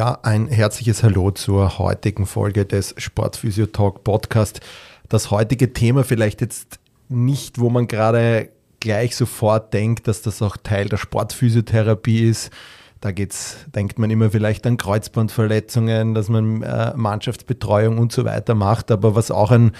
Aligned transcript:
Ja, 0.00 0.18
ein 0.22 0.48
herzliches 0.48 1.02
Hallo 1.02 1.30
zur 1.30 1.78
heutigen 1.78 2.24
Folge 2.24 2.64
des 2.64 2.94
Sportphysio 2.96 3.66
Talk 3.66 4.02
Podcast. 4.02 4.60
Das 5.10 5.30
heutige 5.30 5.74
Thema 5.74 6.04
vielleicht 6.04 6.40
jetzt 6.40 6.78
nicht, 7.10 7.60
wo 7.60 7.68
man 7.68 7.86
gerade 7.86 8.48
gleich 8.80 9.14
sofort 9.14 9.74
denkt, 9.74 10.08
dass 10.08 10.22
das 10.22 10.40
auch 10.40 10.56
Teil 10.56 10.88
der 10.88 10.96
Sportphysiotherapie 10.96 12.26
ist. 12.26 12.48
Da 13.02 13.10
geht's, 13.10 13.58
denkt 13.74 13.98
man 13.98 14.08
immer 14.08 14.30
vielleicht 14.30 14.66
an 14.66 14.78
Kreuzbandverletzungen, 14.78 16.14
dass 16.14 16.30
man 16.30 16.62
äh, 16.62 16.94
Mannschaftsbetreuung 16.96 17.98
und 17.98 18.10
so 18.10 18.24
weiter 18.24 18.54
macht. 18.54 18.90
Aber 18.90 19.14
was 19.14 19.30
auch 19.30 19.50
ein 19.50 19.72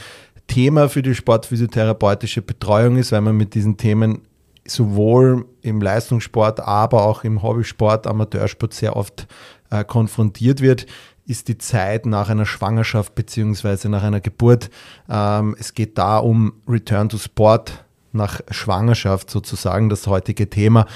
Thema 0.49 0.91
für 0.91 1.01
die 1.01 1.15
sportphysiotherapeutische 1.15 2.43
Betreuung 2.43 2.99
ist, 2.99 3.11
weil 3.13 3.23
man 3.23 3.39
mit 3.39 3.55
diesen 3.55 3.79
Themen 3.79 4.21
sowohl 4.67 5.47
im 5.63 5.81
Leistungssport, 5.81 6.61
aber 6.61 7.05
auch 7.05 7.25
im 7.25 7.43
Hobbysport, 7.43 8.07
Amateursport 8.07 8.75
sehr 8.75 8.97
oft 8.97 9.27
äh, 9.71 9.85
konfrontiert 9.85 10.61
wird, 10.61 10.87
ist 11.27 11.49
die 11.49 11.59
Zeit 11.59 12.07
nach 12.07 12.29
einer 12.29 12.47
Schwangerschaft 12.47 13.15
beziehungsweise 13.15 13.89
nach 13.89 14.03
einer 14.03 14.21
Geburt. 14.21 14.71
Ähm, 15.09 15.57
es 15.59 15.75
geht 15.75 15.97
da 15.97 16.19
um 16.19 16.55
Return 16.69 17.09
to 17.09 17.19
Sport 17.19 17.85
nach 18.13 18.41
Schwangerschaft 18.51 19.31
sozusagen, 19.31 19.89
das 19.89 20.07
heutige 20.07 20.51
Thema. 20.51 20.87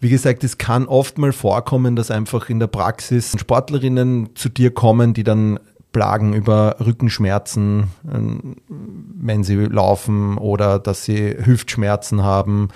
Wie 0.00 0.08
gesagt, 0.08 0.42
es 0.42 0.58
kann 0.58 0.86
oft 0.86 1.18
mal 1.18 1.32
vorkommen, 1.32 1.94
dass 1.94 2.10
einfach 2.10 2.48
in 2.48 2.58
der 2.58 2.66
Praxis 2.66 3.36
Sportlerinnen 3.38 4.34
zu 4.34 4.48
dir 4.48 4.72
kommen, 4.72 5.14
die 5.14 5.22
dann 5.22 5.60
Plagen 5.92 6.32
über 6.32 6.76
Rückenschmerzen, 6.80 7.88
ähm, 8.12 8.56
wenn 8.68 9.44
sie 9.44 9.56
laufen 9.56 10.38
oder 10.38 10.78
dass 10.78 11.04
sie 11.04 11.36
Hüftschmerzen 11.44 12.22
haben 12.22 12.68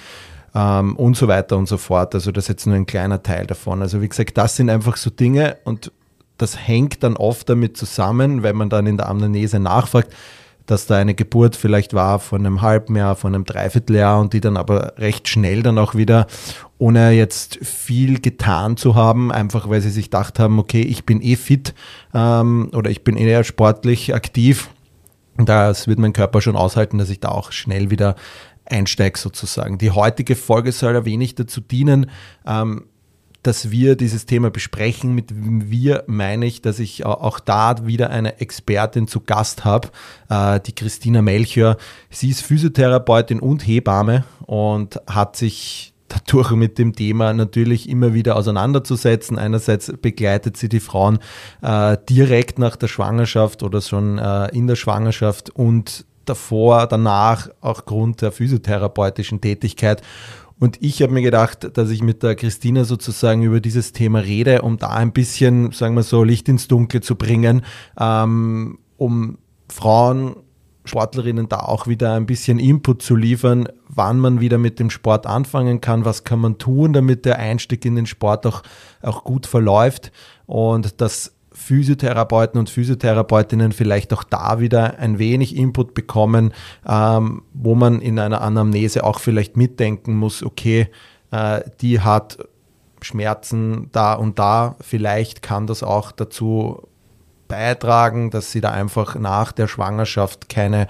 ähm, 0.57 0.97
und 0.97 1.17
so 1.17 1.29
weiter 1.29 1.59
und 1.59 1.69
so 1.69 1.77
fort. 1.77 2.15
Also 2.15 2.33
das 2.33 2.45
ist 2.45 2.49
jetzt 2.49 2.67
nur 2.67 2.77
ein 2.77 2.87
kleiner 2.87 3.23
Teil 3.23 3.47
davon. 3.47 3.83
Also 3.83 4.01
wie 4.01 4.09
gesagt, 4.09 4.39
das 4.39 4.57
sind 4.57 4.71
einfach 4.71 4.97
so 4.97 5.11
Dinge 5.11 5.59
und 5.65 5.93
das 6.39 6.67
hängt 6.67 7.03
dann 7.03 7.17
oft 7.17 7.49
damit 7.49 7.77
zusammen, 7.77 8.43
wenn 8.43 8.57
man 8.57 8.71
dann 8.71 8.87
in 8.87 8.97
der 8.97 9.09
Amnese 9.09 9.61
nachfragt, 9.61 10.15
dass 10.65 10.87
da 10.87 10.97
eine 10.97 11.15
Geburt 11.15 11.57
vielleicht 11.57 11.95
war 11.95 12.19
von 12.19 12.45
einem 12.45 12.61
halben 12.61 12.97
Jahr, 12.97 13.17
von 13.17 13.34
einem 13.34 13.45
Dreivierteljahr 13.45 14.21
und 14.21 14.33
die 14.33 14.41
dann 14.41 14.57
aber 14.57 14.95
recht 14.99 15.29
schnell 15.29 15.62
dann 15.62 15.79
auch 15.79 15.95
wieder, 15.95 16.27
ohne 16.79 17.12
jetzt 17.12 17.59
viel 17.62 18.21
getan 18.21 18.77
zu 18.77 18.95
haben, 18.95 19.31
einfach 19.31 19.69
weil 19.69 19.81
sie 19.81 19.91
sich 19.91 20.07
gedacht 20.07 20.39
haben, 20.39 20.59
okay, 20.59 20.83
ich 20.83 21.05
bin 21.05 21.23
eh 21.23 21.37
fit 21.37 21.75
ähm, 22.15 22.71
oder 22.75 22.91
ich 22.91 23.05
bin 23.05 23.17
eher 23.17 23.45
sportlich 23.45 24.15
aktiv. 24.15 24.71
Das 25.39 25.87
wird 25.87 25.99
mein 25.99 26.15
Körper 26.15 26.41
schon 26.41 26.57
aushalten, 26.57 26.99
dass 26.99 27.11
ich 27.11 27.21
da 27.21 27.29
auch 27.29 27.53
schnell 27.53 27.91
wieder 27.91 28.17
einsteige 28.67 29.19
sozusagen. 29.19 29.78
Die 29.78 29.91
heutige 29.91 30.36
Folge 30.36 30.72
soll 30.72 30.97
ein 30.97 31.05
wenig 31.05 31.34
dazu 31.34 31.61
dienen, 31.61 32.11
ähm, 32.47 32.84
dass 33.47 33.70
wir 33.70 33.97
dieses 33.97 34.27
Thema 34.27 34.50
besprechen. 34.50 35.14
Mit 35.14 35.33
wir 35.33 36.05
meine 36.09 36.47
ich, 36.47 36.62
dass 36.62 36.81
ich 36.81 37.06
auch 37.06 37.39
da 37.39 37.87
wieder 37.87 38.11
eine 38.11 38.41
Expertin 38.41 39.06
zu 39.06 39.20
Gast 39.20 39.64
habe, 39.64 39.89
äh, 40.28 40.61
die 40.61 40.75
Christina 40.75 41.22
Melchior. 41.22 41.77
Sie 42.10 42.31
ist 42.31 42.43
Physiotherapeutin 42.43 43.38
und 43.38 43.66
Hebamme 43.66 44.25
und 44.47 45.00
hat 45.06 45.37
sich 45.37 45.94
dadurch 46.09 46.50
mit 46.53 46.78
dem 46.78 46.94
Thema 46.94 47.32
natürlich 47.32 47.88
immer 47.88 48.15
wieder 48.15 48.37
auseinanderzusetzen. 48.37 49.38
Einerseits 49.38 49.93
begleitet 50.00 50.56
sie 50.56 50.69
die 50.69 50.81
Frauen 50.81 51.19
äh, 51.62 51.97
direkt 52.09 52.59
nach 52.59 52.76
der 52.76 52.88
Schwangerschaft 52.88 53.62
oder 53.62 53.81
schon 53.81 54.19
äh, 54.19 54.49
in 54.49 54.66
der 54.66 54.76
Schwangerschaft 54.76 55.50
und 55.50 56.05
davor, 56.28 56.87
danach 56.87 57.48
auch 57.60 57.84
Grund 57.84 58.22
der 58.22 58.32
physiotherapeutischen 58.32 59.41
Tätigkeit. 59.41 60.03
Und 60.59 60.82
ich 60.82 61.03
habe 61.03 61.12
mir 61.12 61.22
gedacht, 61.22 61.76
dass 61.76 61.91
ich 61.91 62.03
mit 62.03 62.22
der 62.22 62.34
Christina 62.34 62.84
sozusagen 62.84 63.42
über 63.42 63.60
dieses 63.60 63.92
Thema 63.92 64.20
rede, 64.20 64.62
um 64.62 64.78
da 64.78 64.88
ein 64.88 65.12
bisschen, 65.12 65.72
sagen 65.72 65.94
wir 65.94 66.03
so, 66.03 66.25
Licht 66.25 66.48
ins 66.48 66.66
Dunkle 66.66 67.03
zu 67.03 67.16
bringen, 67.16 67.62
ähm, 67.98 68.78
um 68.97 69.38
Frauen, 69.69 70.37
Sportlerinnen 70.87 71.48
da 71.48 71.60
auch 71.60 71.87
wieder 71.87 72.14
ein 72.14 72.26
bisschen 72.26 72.58
Input 72.58 73.03
zu 73.03 73.16
liefern, 73.16 73.69
wann 73.88 74.19
man 74.19 74.41
wieder 74.41 74.56
mit 74.56 74.78
dem 74.78 74.88
Sport 74.88 75.26
anfangen 75.26 75.81
kann, 75.81 76.04
was 76.04 76.25
kann 76.25 76.38
man 76.38 76.58
tun, 76.58 76.93
damit 76.93 77.25
der 77.25 77.38
Einstieg 77.38 77.84
in 77.84 77.97
den 77.97 78.06
Sport 78.06 78.47
auch, 78.47 78.62
auch 79.03 79.25
gut 79.25 79.47
verläuft 79.47 80.12
und 80.47 81.00
dass 81.00 81.36
Physiotherapeuten 81.66 82.60
und 82.60 82.71
Physiotherapeutinnen 82.71 83.72
vielleicht 83.72 84.12
auch 84.12 84.22
da 84.22 84.60
wieder 84.60 85.00
ein 85.00 85.19
wenig 85.19 85.56
Input 85.56 85.94
bekommen, 85.94 86.53
ähm, 86.87 87.43
wo 87.54 87.75
man 87.75 88.00
in 88.00 88.21
einer 88.21 88.41
Anamnese 88.41 89.03
auch 89.03 89.19
vielleicht 89.19 89.56
mitdenken 89.56 90.15
muss, 90.15 90.44
okay, 90.44 90.88
äh, 91.32 91.62
die 91.81 91.99
hat 92.00 92.38
Schmerzen 93.03 93.88
da 93.91 94.15
und 94.15 94.38
da, 94.38 94.76
vielleicht 94.81 95.43
kann 95.43 95.66
das 95.66 95.82
auch 95.82 96.12
dazu 96.12 96.87
beitragen, 97.49 98.31
dass 98.31 98.53
sie 98.53 98.60
da 98.60 98.71
einfach 98.71 99.16
nach 99.16 99.50
der 99.50 99.66
Schwangerschaft 99.66 100.49
keine 100.49 100.87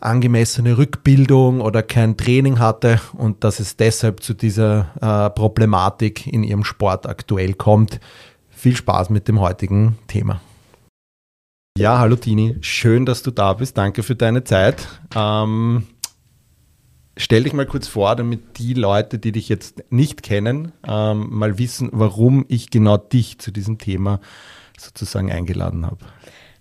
angemessene 0.00 0.78
Rückbildung 0.78 1.60
oder 1.60 1.82
kein 1.82 2.16
Training 2.16 2.60
hatte 2.60 2.98
und 3.12 3.44
dass 3.44 3.60
es 3.60 3.76
deshalb 3.76 4.22
zu 4.22 4.32
dieser 4.32 4.86
äh, 5.02 5.30
Problematik 5.30 6.26
in 6.26 6.44
ihrem 6.44 6.64
Sport 6.64 7.06
aktuell 7.06 7.52
kommt 7.52 8.00
viel 8.56 8.74
Spaß 8.74 9.10
mit 9.10 9.28
dem 9.28 9.38
heutigen 9.38 9.98
Thema. 10.08 10.40
Ja, 11.78 11.98
hallo 11.98 12.16
Tini, 12.16 12.56
schön, 12.62 13.04
dass 13.04 13.22
du 13.22 13.30
da 13.30 13.52
bist. 13.52 13.76
Danke 13.76 14.02
für 14.02 14.16
deine 14.16 14.44
Zeit. 14.44 14.88
Ähm, 15.14 15.86
stell 17.18 17.44
dich 17.44 17.52
mal 17.52 17.66
kurz 17.66 17.86
vor, 17.86 18.16
damit 18.16 18.58
die 18.58 18.72
Leute, 18.72 19.18
die 19.18 19.30
dich 19.30 19.50
jetzt 19.50 19.84
nicht 19.90 20.22
kennen, 20.22 20.72
ähm, 20.88 21.28
mal 21.30 21.58
wissen, 21.58 21.90
warum 21.92 22.46
ich 22.48 22.70
genau 22.70 22.96
dich 22.96 23.38
zu 23.38 23.50
diesem 23.50 23.76
Thema 23.76 24.20
sozusagen 24.78 25.30
eingeladen 25.30 25.84
habe. 25.84 25.98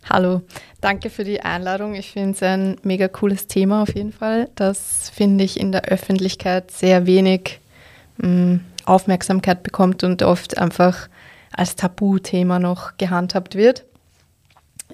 Hallo, 0.09 0.41
danke 0.81 1.09
für 1.09 1.23
die 1.23 1.41
Einladung. 1.41 1.95
Ich 1.95 2.11
finde 2.11 2.31
es 2.31 2.44
ein 2.44 2.75
mega 2.84 3.07
cooles 3.07 3.47
Thema 3.47 3.84
auf 3.84 3.95
jeden 3.95 4.11
Fall. 4.11 4.50
Das 4.55 5.09
finde 5.09 5.45
ich 5.45 5.59
in 5.59 5.72
der 5.72 5.85
Öffentlichkeit 5.85 6.72
sehr 6.72 7.05
wenig 7.05 7.61
mh, 8.17 8.28
mm, 8.28 8.59
Aufmerksamkeit 8.84 9.63
bekommt 9.63 10.03
und 10.03 10.22
oft 10.23 10.57
einfach 10.57 11.07
als 11.55 11.75
Tabuthema 11.75 12.59
noch 12.59 12.97
gehandhabt 12.97 13.55
wird. 13.55 13.85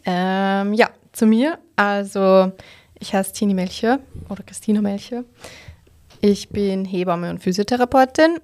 Ähm, 0.05 0.73
ja, 0.73 0.89
zu 1.11 1.25
mir. 1.25 1.57
Also, 1.75 2.51
ich 2.99 3.13
heiße 3.13 3.33
Tini 3.33 3.53
Melcher 3.53 3.99
oder 4.29 4.43
Christina 4.43 4.81
Melcher. 4.81 5.23
Ich 6.21 6.49
bin 6.49 6.85
Hebamme 6.85 7.29
und 7.31 7.39
Physiotherapeutin. 7.39 8.39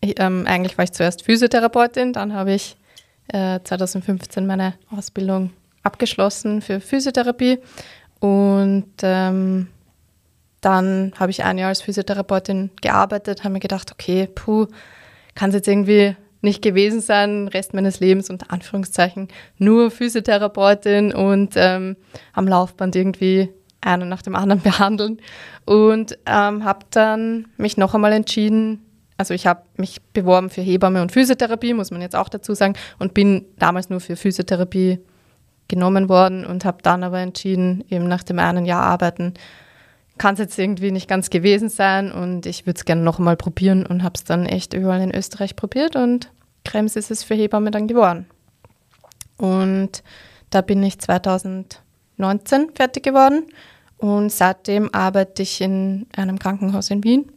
Ich, 0.00 0.20
ähm, 0.20 0.44
eigentlich 0.46 0.78
war 0.78 0.84
ich 0.84 0.92
zuerst 0.92 1.24
Physiotherapeutin, 1.24 2.12
dann 2.12 2.32
habe 2.32 2.52
ich 2.52 2.76
äh, 3.28 3.58
2015 3.62 4.46
meine 4.46 4.74
Ausbildung 4.96 5.50
abgeschlossen 5.82 6.62
für 6.62 6.80
Physiotherapie 6.80 7.58
und 8.20 8.92
ähm, 9.02 9.68
dann 10.60 11.12
habe 11.18 11.30
ich 11.30 11.42
ein 11.42 11.58
Jahr 11.58 11.68
als 11.68 11.82
Physiotherapeutin 11.82 12.70
gearbeitet, 12.80 13.42
habe 13.42 13.54
mir 13.54 13.60
gedacht, 13.60 13.90
okay, 13.92 14.28
puh, 14.32 14.66
kann 15.34 15.50
es 15.50 15.56
jetzt 15.56 15.68
irgendwie 15.68 16.16
nicht 16.40 16.62
gewesen 16.62 17.00
sein, 17.00 17.48
Rest 17.48 17.74
meines 17.74 18.00
Lebens 18.00 18.30
unter 18.30 18.52
Anführungszeichen 18.52 19.28
nur 19.58 19.90
Physiotherapeutin 19.90 21.12
und 21.12 21.54
ähm, 21.56 21.96
am 22.32 22.46
Laufband 22.46 22.94
irgendwie 22.94 23.50
einen 23.80 24.08
nach 24.08 24.22
dem 24.22 24.36
anderen 24.36 24.60
behandeln. 24.62 25.20
Und 25.64 26.18
ähm, 26.26 26.64
habe 26.64 26.86
dann 26.90 27.48
mich 27.56 27.76
noch 27.76 27.94
einmal 27.94 28.12
entschieden, 28.12 28.84
also 29.16 29.34
ich 29.34 29.46
habe 29.46 29.62
mich 29.76 30.00
beworben 30.12 30.48
für 30.48 30.62
Hebamme 30.62 31.02
und 31.02 31.12
Physiotherapie, 31.12 31.74
muss 31.74 31.90
man 31.90 32.00
jetzt 32.00 32.16
auch 32.16 32.28
dazu 32.28 32.54
sagen, 32.54 32.74
und 32.98 33.14
bin 33.14 33.44
damals 33.58 33.90
nur 33.90 34.00
für 34.00 34.16
Physiotherapie 34.16 35.00
genommen 35.66 36.08
worden 36.08 36.46
und 36.46 36.64
habe 36.64 36.78
dann 36.82 37.02
aber 37.02 37.18
entschieden, 37.18 37.84
eben 37.90 38.06
nach 38.08 38.22
dem 38.22 38.38
einen 38.38 38.64
Jahr 38.64 38.82
arbeiten, 38.84 39.34
kann 40.18 40.34
es 40.34 40.40
jetzt 40.40 40.58
irgendwie 40.58 40.90
nicht 40.90 41.08
ganz 41.08 41.30
gewesen 41.30 41.68
sein 41.68 42.12
und 42.12 42.46
ich 42.46 42.66
würde 42.66 42.78
es 42.78 42.84
gerne 42.84 43.02
noch 43.02 43.18
mal 43.18 43.36
probieren 43.36 43.86
und 43.86 44.02
habe 44.02 44.14
es 44.16 44.24
dann 44.24 44.46
echt 44.46 44.74
überall 44.74 45.00
in 45.00 45.14
Österreich 45.14 45.56
probiert 45.56 45.96
und 45.96 46.30
Krems 46.64 46.96
ist 46.96 47.10
es 47.10 47.24
für 47.24 47.34
Hebamme 47.34 47.70
dann 47.70 47.86
geworden. 47.86 48.26
Und 49.36 50.02
da 50.50 50.60
bin 50.60 50.82
ich 50.82 50.98
2019 50.98 52.70
fertig 52.74 53.04
geworden 53.04 53.46
und 53.96 54.30
seitdem 54.30 54.92
arbeite 54.92 55.42
ich 55.42 55.60
in 55.60 56.06
einem 56.16 56.38
Krankenhaus 56.38 56.90
in 56.90 57.04
Wien 57.04 57.30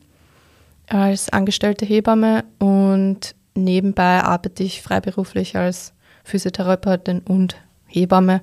als 0.87 1.29
angestellte 1.29 1.85
Hebamme 1.85 2.43
und 2.59 3.35
nebenbei 3.55 4.21
arbeite 4.23 4.63
ich 4.63 4.81
freiberuflich 4.81 5.55
als 5.55 5.93
Physiotherapeutin 6.23 7.19
und 7.19 7.55
Hebamme. 7.87 8.41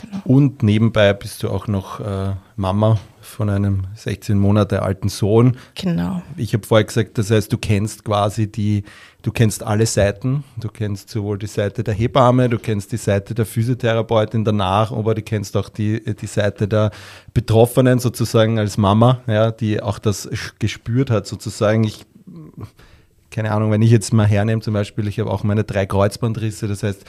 Genau. 0.00 0.22
Und 0.24 0.62
nebenbei 0.62 1.12
bist 1.12 1.42
du 1.42 1.50
auch 1.50 1.66
noch 1.66 2.00
äh, 2.00 2.34
Mama 2.56 2.98
von 3.20 3.50
einem 3.50 3.84
16 3.94 4.38
Monate 4.38 4.82
alten 4.82 5.08
Sohn. 5.08 5.56
Genau. 5.74 6.22
Ich 6.36 6.54
habe 6.54 6.66
vorher 6.66 6.84
gesagt, 6.84 7.18
das 7.18 7.30
heißt, 7.30 7.52
du 7.52 7.58
kennst 7.58 8.04
quasi 8.04 8.50
die, 8.50 8.84
du 9.22 9.32
kennst 9.32 9.62
alle 9.62 9.86
Seiten. 9.86 10.44
Du 10.56 10.68
kennst 10.68 11.10
sowohl 11.10 11.38
die 11.38 11.46
Seite 11.46 11.82
der 11.82 11.94
Hebamme, 11.94 12.48
du 12.48 12.58
kennst 12.58 12.92
die 12.92 12.96
Seite 12.96 13.34
der 13.34 13.46
Physiotherapeutin 13.46 14.44
danach, 14.44 14.92
aber 14.92 15.14
du 15.14 15.22
kennst 15.22 15.56
auch 15.56 15.68
die, 15.68 16.02
die 16.14 16.26
Seite 16.26 16.68
der 16.68 16.90
Betroffenen 17.34 17.98
sozusagen 17.98 18.58
als 18.58 18.78
Mama, 18.78 19.20
ja, 19.26 19.50
die 19.50 19.82
auch 19.82 19.98
das 19.98 20.28
gespürt 20.58 21.10
hat 21.10 21.26
sozusagen. 21.26 21.84
Ich 21.84 22.06
keine 23.30 23.52
Ahnung, 23.52 23.70
wenn 23.70 23.82
ich 23.82 23.90
jetzt 23.90 24.14
mal 24.14 24.26
hernehme, 24.26 24.62
zum 24.62 24.72
Beispiel, 24.72 25.06
ich 25.08 25.20
habe 25.20 25.30
auch 25.30 25.44
meine 25.44 25.62
drei 25.62 25.84
Kreuzbandrisse, 25.84 26.68
das 26.68 26.82
heißt, 26.82 27.04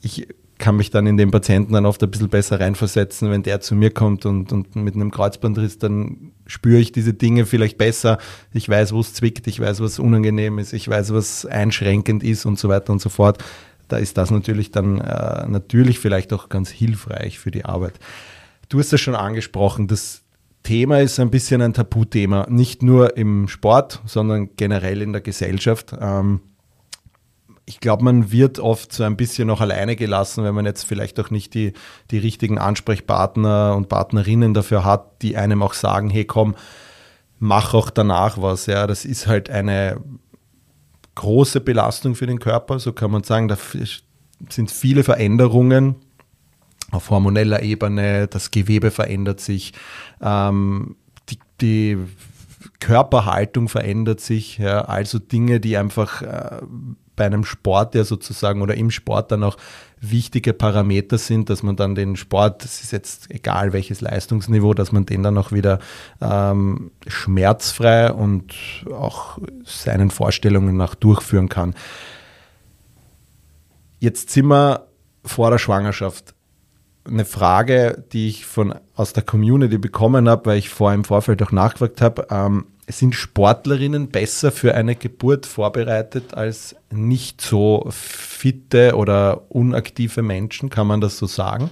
ich 0.00 0.28
kann 0.62 0.76
mich 0.76 0.90
dann 0.90 1.08
in 1.08 1.16
den 1.16 1.32
Patienten 1.32 1.72
dann 1.72 1.86
oft 1.86 2.00
ein 2.04 2.10
bisschen 2.12 2.28
besser 2.28 2.60
reinversetzen, 2.60 3.28
wenn 3.32 3.42
der 3.42 3.60
zu 3.60 3.74
mir 3.74 3.90
kommt 3.90 4.24
und, 4.26 4.52
und 4.52 4.76
mit 4.76 4.94
einem 4.94 5.10
Kreuzbandriss, 5.10 5.78
dann 5.78 6.30
spüre 6.46 6.78
ich 6.78 6.92
diese 6.92 7.12
Dinge 7.12 7.46
vielleicht 7.46 7.78
besser. 7.78 8.18
Ich 8.52 8.68
weiß, 8.68 8.92
wo 8.92 9.00
es 9.00 9.12
zwickt, 9.12 9.48
ich 9.48 9.58
weiß, 9.58 9.80
was 9.80 9.98
unangenehm 9.98 10.60
ist, 10.60 10.72
ich 10.72 10.88
weiß, 10.88 11.12
was 11.12 11.46
einschränkend 11.46 12.22
ist 12.22 12.46
und 12.46 12.60
so 12.60 12.68
weiter 12.68 12.92
und 12.92 13.00
so 13.00 13.08
fort. 13.08 13.42
Da 13.88 13.96
ist 13.96 14.16
das 14.16 14.30
natürlich 14.30 14.70
dann 14.70 15.00
äh, 15.00 15.48
natürlich 15.48 15.98
vielleicht 15.98 16.32
auch 16.32 16.48
ganz 16.48 16.70
hilfreich 16.70 17.40
für 17.40 17.50
die 17.50 17.64
Arbeit. 17.64 17.94
Du 18.68 18.78
hast 18.78 18.92
es 18.92 19.00
schon 19.00 19.16
angesprochen, 19.16 19.88
das 19.88 20.22
Thema 20.62 21.00
ist 21.00 21.18
ein 21.18 21.32
bisschen 21.32 21.60
ein 21.60 21.74
Tabuthema, 21.74 22.46
nicht 22.48 22.84
nur 22.84 23.16
im 23.16 23.48
Sport, 23.48 24.00
sondern 24.06 24.50
generell 24.56 25.02
in 25.02 25.12
der 25.12 25.22
Gesellschaft. 25.22 25.92
Ähm, 26.00 26.40
ich 27.64 27.80
glaube, 27.80 28.04
man 28.04 28.32
wird 28.32 28.58
oft 28.58 28.92
so 28.92 29.04
ein 29.04 29.16
bisschen 29.16 29.46
noch 29.46 29.60
alleine 29.60 29.96
gelassen, 29.96 30.44
wenn 30.44 30.54
man 30.54 30.66
jetzt 30.66 30.84
vielleicht 30.84 31.20
auch 31.20 31.30
nicht 31.30 31.54
die, 31.54 31.72
die 32.10 32.18
richtigen 32.18 32.58
Ansprechpartner 32.58 33.74
und 33.76 33.88
Partnerinnen 33.88 34.52
dafür 34.52 34.84
hat, 34.84 35.22
die 35.22 35.36
einem 35.36 35.62
auch 35.62 35.74
sagen, 35.74 36.10
hey 36.10 36.24
komm, 36.24 36.56
mach 37.38 37.74
auch 37.74 37.90
danach 37.90 38.40
was. 38.40 38.66
Ja, 38.66 38.86
das 38.86 39.04
ist 39.04 39.26
halt 39.26 39.48
eine 39.48 40.00
große 41.14 41.60
Belastung 41.60 42.14
für 42.14 42.26
den 42.26 42.40
Körper, 42.40 42.78
so 42.78 42.92
kann 42.92 43.10
man 43.10 43.22
sagen. 43.22 43.48
Da 43.48 43.56
sind 44.48 44.70
viele 44.70 45.04
Veränderungen 45.04 45.96
auf 46.90 47.10
hormoneller 47.10 47.62
Ebene, 47.62 48.26
das 48.28 48.50
Gewebe 48.50 48.90
verändert 48.90 49.40
sich, 49.40 49.72
ähm, 50.20 50.96
die, 51.30 51.38
die 51.60 51.98
Körperhaltung 52.80 53.68
verändert 53.68 54.20
sich, 54.20 54.58
ja, 54.58 54.82
also 54.82 55.18
Dinge, 55.18 55.58
die 55.58 55.76
einfach 55.76 56.22
äh, 56.22 56.60
bei 57.16 57.26
einem 57.26 57.44
Sport 57.44 57.94
ja 57.94 58.04
sozusagen 58.04 58.62
oder 58.62 58.74
im 58.74 58.90
Sport 58.90 59.32
dann 59.32 59.42
auch 59.44 59.56
wichtige 60.00 60.52
Parameter 60.52 61.18
sind, 61.18 61.50
dass 61.50 61.62
man 61.62 61.76
dann 61.76 61.94
den 61.94 62.16
Sport, 62.16 62.64
das 62.64 62.82
ist 62.82 62.90
jetzt 62.90 63.30
egal 63.30 63.72
welches 63.72 64.00
Leistungsniveau, 64.00 64.74
dass 64.74 64.92
man 64.92 65.06
den 65.06 65.22
dann 65.22 65.38
auch 65.38 65.52
wieder 65.52 65.78
ähm, 66.20 66.90
schmerzfrei 67.06 68.12
und 68.12 68.54
auch 68.92 69.38
seinen 69.64 70.10
Vorstellungen 70.10 70.76
nach 70.76 70.94
durchführen 70.94 71.48
kann. 71.48 71.74
Jetzt 74.00 74.30
sind 74.30 74.46
wir 74.46 74.88
vor 75.24 75.50
der 75.50 75.58
Schwangerschaft. 75.58 76.34
Eine 77.04 77.24
Frage, 77.24 78.04
die 78.12 78.28
ich 78.28 78.46
von, 78.46 78.74
aus 78.94 79.12
der 79.12 79.22
Community 79.22 79.78
bekommen 79.78 80.28
habe, 80.28 80.46
weil 80.46 80.58
ich 80.58 80.70
vor 80.70 80.92
im 80.92 81.04
Vorfeld 81.04 81.42
auch 81.42 81.52
nachgefragt 81.52 82.00
habe, 82.00 82.26
ähm, 82.30 82.66
sind 82.88 83.14
Sportlerinnen 83.14 84.08
besser 84.08 84.50
für 84.50 84.74
eine 84.74 84.96
Geburt 84.96 85.46
vorbereitet 85.46 86.34
als 86.34 86.74
nicht 86.90 87.40
so 87.40 87.86
fitte 87.90 88.96
oder 88.96 89.42
unaktive 89.50 90.22
Menschen? 90.22 90.68
Kann 90.68 90.86
man 90.86 91.00
das 91.00 91.18
so 91.18 91.26
sagen? 91.26 91.70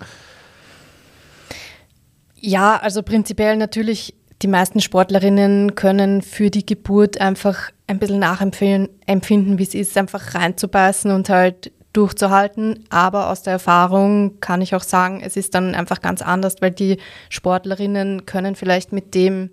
Ja, 2.36 2.76
also 2.76 3.02
prinzipiell 3.02 3.56
natürlich, 3.56 4.14
die 4.42 4.48
meisten 4.48 4.80
Sportlerinnen 4.80 5.74
können 5.74 6.22
für 6.22 6.50
die 6.50 6.64
Geburt 6.64 7.20
einfach 7.20 7.70
ein 7.86 7.98
bisschen 7.98 8.20
nachempfinden, 8.20 9.58
wie 9.58 9.62
es 9.62 9.74
ist, 9.74 9.98
einfach 9.98 10.34
reinzubeißen 10.34 11.10
und 11.10 11.28
halt 11.28 11.72
durchzuhalten. 11.92 12.84
Aber 12.88 13.30
aus 13.30 13.42
der 13.42 13.54
Erfahrung 13.54 14.40
kann 14.40 14.62
ich 14.62 14.74
auch 14.74 14.82
sagen, 14.82 15.20
es 15.22 15.36
ist 15.36 15.54
dann 15.54 15.74
einfach 15.74 16.00
ganz 16.00 16.22
anders, 16.22 16.56
weil 16.60 16.70
die 16.70 16.98
Sportlerinnen 17.28 18.26
können 18.26 18.54
vielleicht 18.54 18.92
mit 18.92 19.14
dem 19.14 19.50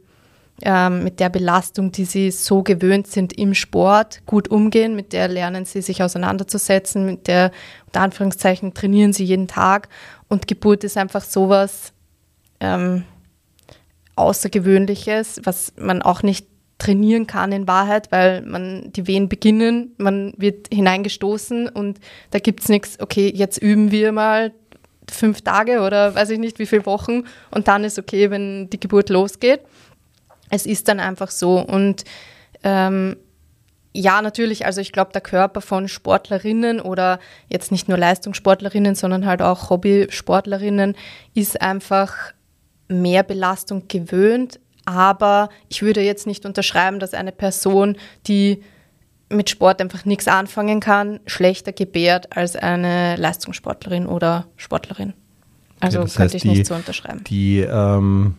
ähm, 0.64 1.04
mit 1.04 1.20
der 1.20 1.30
Belastung, 1.30 1.92
die 1.92 2.06
sie 2.06 2.32
so 2.32 2.64
gewöhnt 2.64 3.08
sind 3.08 3.34
im 3.34 3.54
Sport, 3.54 4.26
gut 4.26 4.48
umgehen. 4.48 4.96
Mit 4.96 5.14
der 5.14 5.28
lernen 5.28 5.66
sie 5.66 5.82
sich 5.82 6.02
auseinanderzusetzen, 6.02 7.06
mit 7.06 7.28
der, 7.28 7.52
unter 7.86 8.02
Anführungszeichen, 8.02 8.74
trainieren 8.74 9.14
sie 9.14 9.24
jeden 9.24 9.48
Tag. 9.48 9.90
Und 10.28 10.48
Geburt 10.48 10.84
ist 10.84 10.98
einfach 10.98 11.22
sowas 11.22 11.94
ähm, 12.60 13.04
Außergewöhnliches, 14.16 15.42
was 15.44 15.74
man 15.78 16.02
auch 16.02 16.24
nicht 16.24 16.48
trainieren 16.80 17.28
kann 17.28 17.52
in 17.52 17.68
Wahrheit, 17.68 18.12
weil 18.12 18.42
man 18.42 18.92
die 18.94 19.08
Wehen 19.08 19.30
beginnen, 19.30 19.94
man 19.98 20.34
wird 20.38 20.68
hineingestoßen 20.72 21.70
und 21.70 22.00
da 22.32 22.40
gibt 22.40 22.62
es 22.62 22.70
nichts, 22.70 23.00
okay, 23.00 23.32
jetzt 23.34 23.58
üben 23.58 23.92
wir 23.92 24.12
mal 24.12 24.54
fünf 25.10 25.42
Tage 25.42 25.82
oder 25.82 26.14
weiß 26.14 26.30
ich 26.32 26.40
nicht 26.40 26.60
wie 26.60 26.68
viele 26.68 26.86
Wochen 26.86 27.24
und 27.50 27.68
dann 27.68 27.84
ist 27.84 27.98
okay, 27.98 28.30
wenn 28.30 28.70
die 28.70 28.80
Geburt 28.80 29.10
losgeht 29.10 29.62
es 30.50 30.66
ist 30.66 30.88
dann 30.88 31.00
einfach 31.00 31.32
so. 31.32 31.60
Und 31.60 32.04
ähm, 32.64 33.18
ja, 33.94 34.22
natürlich, 34.22 34.66
also 34.66 34.80
ich 34.80 34.92
glaube, 34.92 35.12
der 35.12 35.22
Körper 35.22 35.62
von 35.62 35.88
Sportlerinnen 35.88 36.80
oder 36.80 37.20
jetzt 37.50 37.72
nicht 37.72 37.90
nur 37.90 37.98
Leistungssportlerinnen, 37.98 38.96
sondern 38.96 39.26
halt 39.26 39.42
auch 39.42 39.70
Hobbysportlerinnen 39.70 40.96
ist 41.34 41.62
einfach 41.62 42.14
mehr 42.88 43.24
Belastung 43.24 43.88
gewöhnt. 43.88 44.60
Aber 44.86 45.50
ich 45.68 45.82
würde 45.82 46.02
jetzt 46.02 46.28
nicht 46.28 46.46
unterschreiben, 46.46 47.00
dass 47.00 47.14
eine 47.14 47.32
Person, 47.32 47.98
die 48.28 48.64
mit 49.30 49.50
Sport 49.50 49.82
einfach 49.82 50.06
nichts 50.06 50.28
anfangen 50.28 50.80
kann, 50.80 51.20
schlechter 51.26 51.74
gebärt 51.74 52.38
als 52.38 52.56
eine 52.56 53.18
Leistungssportlerin 53.18 54.06
oder 54.06 54.46
Sportlerin. 54.56 55.14
Also 55.80 56.02
okay, 56.02 56.12
könnte 56.16 56.38
ich 56.38 56.44
die, 56.44 56.50
nicht 56.50 56.66
so 56.66 56.76
unterschreiben. 56.76 57.24
Die 57.26 57.60
ähm, 57.60 58.36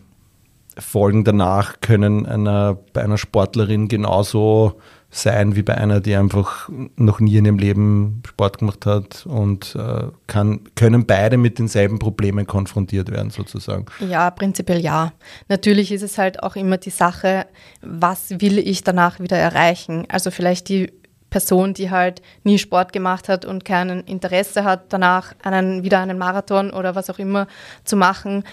Folgen 0.79 1.23
danach 1.23 1.81
können 1.81 2.25
einer, 2.25 2.77
bei 2.93 3.03
einer 3.03 3.17
Sportlerin 3.17 3.87
genauso 3.87 4.79
sein 5.11 5.55
wie 5.55 5.63
bei 5.63 5.75
einer, 5.75 6.01
die 6.01 6.15
einfach 6.15 6.69
noch 6.95 7.19
nie 7.19 7.37
in 7.37 7.45
ihrem 7.45 7.57
Leben 7.57 8.21
Sport 8.27 8.59
gemacht 8.59 8.85
hat 8.85 9.25
und 9.25 9.75
äh, 9.75 10.07
kann, 10.27 10.61
können 10.75 11.05
beide 11.07 11.37
mit 11.37 11.57
denselben 11.57 11.97
Problemen 11.97 12.45
konfrontiert 12.45 13.09
werden 13.11 13.31
sozusagen. 13.31 13.85
Ja, 14.07 14.29
prinzipiell 14.29 14.79
ja. 14.79 15.13
Natürlich 15.47 15.91
ist 15.91 16.03
es 16.03 16.17
halt 16.19 16.43
auch 16.43 16.55
immer 16.55 16.77
die 16.77 16.91
Sache, 16.91 17.47
was 17.81 18.29
will 18.39 18.59
ich 18.59 18.83
danach 18.83 19.19
wieder 19.19 19.37
erreichen? 19.37 20.05
Also 20.09 20.29
vielleicht 20.29 20.69
die 20.69 20.91
Person, 21.31 21.73
die 21.73 21.89
halt 21.89 22.21
nie 22.43 22.57
Sport 22.57 22.93
gemacht 22.93 23.29
hat 23.29 23.45
und 23.45 23.65
kein 23.65 23.89
Interesse 24.01 24.63
hat, 24.63 24.93
danach 24.93 25.33
einen, 25.43 25.83
wieder 25.83 25.99
einen 25.99 26.17
Marathon 26.17 26.71
oder 26.71 26.95
was 26.95 27.09
auch 27.09 27.19
immer 27.19 27.47
zu 27.83 27.95
machen, 27.95 28.43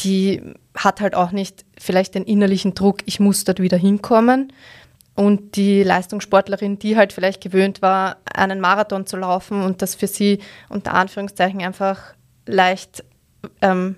die 0.00 0.42
hat 0.74 1.00
halt 1.00 1.14
auch 1.14 1.32
nicht 1.32 1.64
vielleicht 1.78 2.14
den 2.14 2.24
innerlichen 2.24 2.74
Druck, 2.74 2.98
ich 3.06 3.20
muss 3.20 3.44
dort 3.44 3.60
wieder 3.60 3.76
hinkommen. 3.76 4.52
Und 5.14 5.56
die 5.56 5.82
Leistungssportlerin, 5.82 6.78
die 6.78 6.96
halt 6.98 7.14
vielleicht 7.14 7.42
gewöhnt 7.42 7.80
war, 7.80 8.18
einen 8.30 8.60
Marathon 8.60 9.06
zu 9.06 9.16
laufen 9.16 9.62
und 9.62 9.80
das 9.80 9.94
für 9.94 10.06
sie 10.06 10.40
unter 10.68 10.92
Anführungszeichen 10.92 11.62
einfach 11.62 12.14
leicht, 12.44 13.02
ähm, 13.62 13.96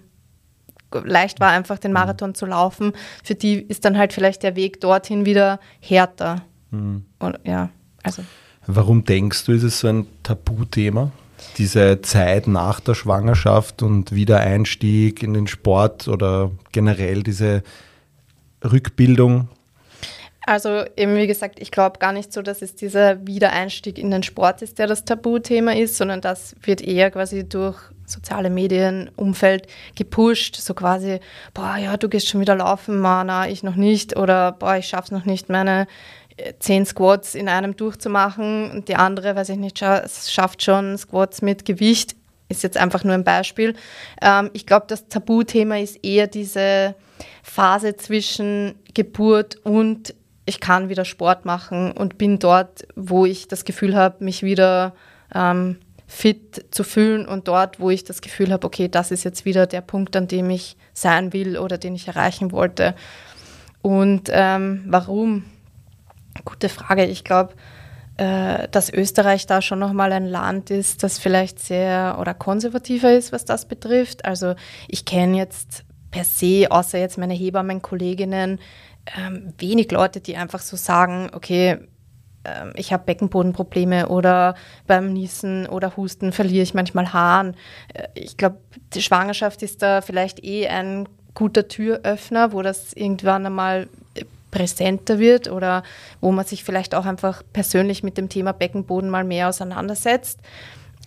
leicht 0.93 1.41
war, 1.41 1.51
einfach 1.51 1.79
den 1.79 1.93
Marathon 1.93 2.37
zu 2.37 2.47
laufen, 2.47 2.93
für 3.25 3.35
die 3.35 3.55
ist 3.55 3.85
dann 3.85 3.99
halt 3.99 4.13
vielleicht 4.13 4.45
der 4.45 4.55
Weg 4.55 4.81
dorthin 4.81 5.27
wieder 5.27 5.59
härter. 5.81 6.45
Mhm. 6.71 7.05
Und, 7.19 7.39
ja, 7.43 7.71
also. 8.05 8.23
Warum 8.69 9.05
denkst 9.05 9.45
du, 9.45 9.53
ist 9.53 9.65
es 9.65 9.81
so 9.81 9.89
ein 9.89 10.07
Tabuthema? 10.23 11.11
Diese 11.57 12.01
Zeit 12.03 12.47
nach 12.47 12.81
der 12.81 12.95
Schwangerschaft 12.95 13.83
und 13.83 14.13
Wiedereinstieg 14.13 15.23
in 15.23 15.35
den 15.35 15.47
Sport 15.47 16.09
oder 16.09 16.51
generell 16.73 17.23
diese 17.23 17.63
Rückbildung? 18.65 19.49
Also 20.49 20.85
eben 20.97 21.15
wie 21.17 21.27
gesagt, 21.27 21.61
ich 21.61 21.71
glaube 21.71 21.99
gar 21.99 22.13
nicht 22.13 22.33
so, 22.33 22.41
dass 22.41 22.63
es 22.63 22.75
dieser 22.75 23.27
Wiedereinstieg 23.27 23.99
in 23.99 24.11
den 24.11 24.23
Sport 24.23 24.63
ist, 24.63 24.79
der 24.79 24.87
das 24.87 25.05
Tabuthema 25.05 25.73
ist, 25.73 25.97
sondern 25.99 26.23
das 26.23 26.57
wird 26.63 26.81
eher 26.81 27.11
quasi 27.11 27.47
durch 27.47 27.77
soziale 28.07 28.49
Medien, 28.49 29.11
Umfeld 29.17 29.67
gepusht, 29.95 30.57
so 30.57 30.73
quasi, 30.73 31.21
boah, 31.53 31.77
ja, 31.77 31.99
du 31.99 32.09
gehst 32.09 32.29
schon 32.29 32.41
wieder 32.41 32.55
laufen, 32.55 32.99
Mana, 32.99 33.47
ich 33.49 33.63
noch 33.63 33.77
nicht, 33.77 34.17
oder 34.17 34.53
boah, 34.53 34.77
ich 34.77 34.87
schaff's 34.87 35.11
noch 35.11 35.27
nicht, 35.27 35.51
meine 35.51 35.87
zehn 36.59 36.87
Squats 36.87 37.35
in 37.35 37.49
einem 37.49 37.77
durchzumachen 37.77 38.71
und 38.71 38.89
die 38.89 38.97
andere, 38.97 39.37
weiß 39.37 39.51
ich 39.51 39.57
nicht, 39.57 39.79
schafft 39.79 40.63
schon 40.63 40.97
Squats 40.99 41.43
mit 41.43 41.65
Gewicht, 41.65 42.17
ist 42.49 42.63
jetzt 42.63 42.77
einfach 42.77 43.05
nur 43.05 43.15
ein 43.15 43.25
Beispiel. 43.25 43.75
Ähm, 44.23 44.51
ich 44.53 44.67
glaube, 44.67 44.87
das 44.89 45.09
Tabuthema 45.09 45.79
ist 45.79 46.05
eher 46.05 46.27
diese 46.27 46.95
Phase 47.43 47.97
zwischen 47.97 48.75
Geburt 48.95 49.57
und 49.65 50.15
ich 50.47 50.61
kann 50.61 50.89
wieder 50.89 51.05
Sport 51.05 51.45
machen 51.45 51.93
und 51.93 52.17
bin 52.17 52.39
dort, 52.39 52.87
wo 52.97 53.27
ich 53.27 53.49
das 53.49 53.65
Gefühl 53.65 53.95
habe, 53.95 54.25
mich 54.25 54.43
wieder 54.43 54.95
ähm, 55.35 55.79
fit 56.07 56.65
zu 56.71 56.85
fühlen 56.85 57.27
und 57.27 57.49
dort, 57.49 57.81
wo 57.81 57.91
ich 57.91 58.03
das 58.05 58.23
Gefühl 58.23 58.51
habe, 58.51 58.67
okay, 58.67 58.89
das 58.89 59.11
ist 59.11 59.25
jetzt 59.25 59.45
wieder 59.45 59.67
der 59.67 59.83
Punkt, 59.83 60.17
an 60.17 60.27
dem 60.27 60.49
ich 60.49 60.79
sein 60.95 61.35
will 61.35 61.59
oder 61.59 61.77
den 61.77 61.95
ich 61.95 62.09
erreichen 62.09 62.51
wollte. 62.51 62.95
Und 63.83 64.31
ähm, 64.33 64.85
warum? 64.87 65.45
Gute 66.45 66.69
Frage. 66.69 67.05
Ich 67.05 67.25
glaube, 67.25 67.55
äh, 68.19 68.69
dass 68.69 68.93
Österreich 68.93 69.47
da 69.47 69.63
schon 69.63 69.79
nochmal 69.79 70.13
ein 70.13 70.27
Land 70.27 70.71
ist, 70.71 71.03
das 71.03 71.19
vielleicht 71.19 71.61
sehr 71.61 72.19
oder 72.21 72.35
konservativer 72.35 73.13
ist, 73.13 73.33
was 73.33 73.45
das 73.45 73.67
betrifft. 73.67 74.25
Also 74.25 74.55
ich 74.89 75.05
kenne 75.05 75.37
jetzt 75.37 75.85
per 76.11 76.25
se, 76.25 76.67
außer 76.71 76.99
jetzt 76.99 77.19
meine 77.19 77.35
Hebammen-Kolleginnen, 77.35 78.59
ähm, 79.17 79.55
wenig 79.59 79.91
Leute, 79.91 80.21
die 80.21 80.37
einfach 80.37 80.61
so 80.61 80.77
sagen, 80.77 81.31
okay, 81.33 81.79
ähm, 82.45 82.73
ich 82.75 82.93
habe 82.93 83.05
Beckenbodenprobleme 83.05 84.09
oder 84.09 84.55
beim 84.87 85.13
Niesen 85.13 85.67
oder 85.67 85.97
Husten 85.97 86.33
verliere 86.33 86.63
ich 86.63 86.75
manchmal 86.75 87.13
Haaren. 87.13 87.57
Äh, 87.95 88.09
ich 88.15 88.37
glaube, 88.37 88.59
die 88.95 89.03
Schwangerschaft 89.03 89.63
ist 89.63 89.83
da 89.83 90.01
vielleicht 90.01 90.45
eh 90.45 90.69
ein 90.69 91.09
guter 91.35 91.69
Türöffner, 91.69 92.53
wo 92.53 92.63
das 92.63 92.93
irgendwann 92.95 93.47
einmal 93.47 93.89
präsenter 94.51 95.19
wird 95.19 95.51
oder 95.51 95.83
wo 96.21 96.33
man 96.33 96.45
sich 96.45 96.65
vielleicht 96.65 96.95
auch 96.95 97.07
einfach 97.07 97.43
persönlich 97.53 98.03
mit 98.03 98.17
dem 98.17 98.29
Thema 98.29 98.53
Beckenboden 98.53 99.11
mal 99.11 99.25
mehr 99.25 99.49
auseinandersetzt. 99.49 100.41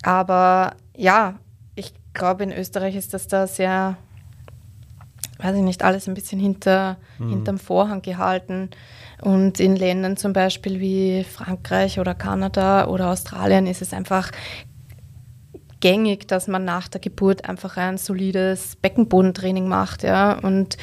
Aber 0.02 0.74
ja, 0.96 1.34
ich 1.74 1.92
glaube, 2.14 2.44
in 2.44 2.52
Österreich 2.52 2.96
ist 2.96 3.14
das 3.14 3.28
da 3.28 3.46
sehr 3.46 3.96
weiß 5.42 5.56
ich 5.56 5.62
nicht, 5.62 5.82
alles 5.82 6.08
ein 6.08 6.14
bisschen 6.14 6.38
hinter, 6.38 6.96
mhm. 7.18 7.30
hinterm 7.30 7.58
Vorhang 7.58 8.02
gehalten. 8.02 8.70
Und 9.20 9.60
in 9.60 9.76
Ländern 9.76 10.16
zum 10.16 10.32
Beispiel 10.32 10.80
wie 10.80 11.24
Frankreich 11.24 12.00
oder 12.00 12.14
Kanada 12.14 12.86
oder 12.86 13.10
Australien 13.10 13.66
ist 13.66 13.82
es 13.82 13.92
einfach 13.92 14.30
gängig, 15.80 16.28
dass 16.28 16.48
man 16.48 16.64
nach 16.64 16.88
der 16.88 17.00
Geburt 17.00 17.48
einfach 17.48 17.76
ein 17.76 17.98
solides 17.98 18.76
Beckenbodentraining 18.76 19.68
macht, 19.68 20.02
ja. 20.04 20.38
Und 20.38 20.76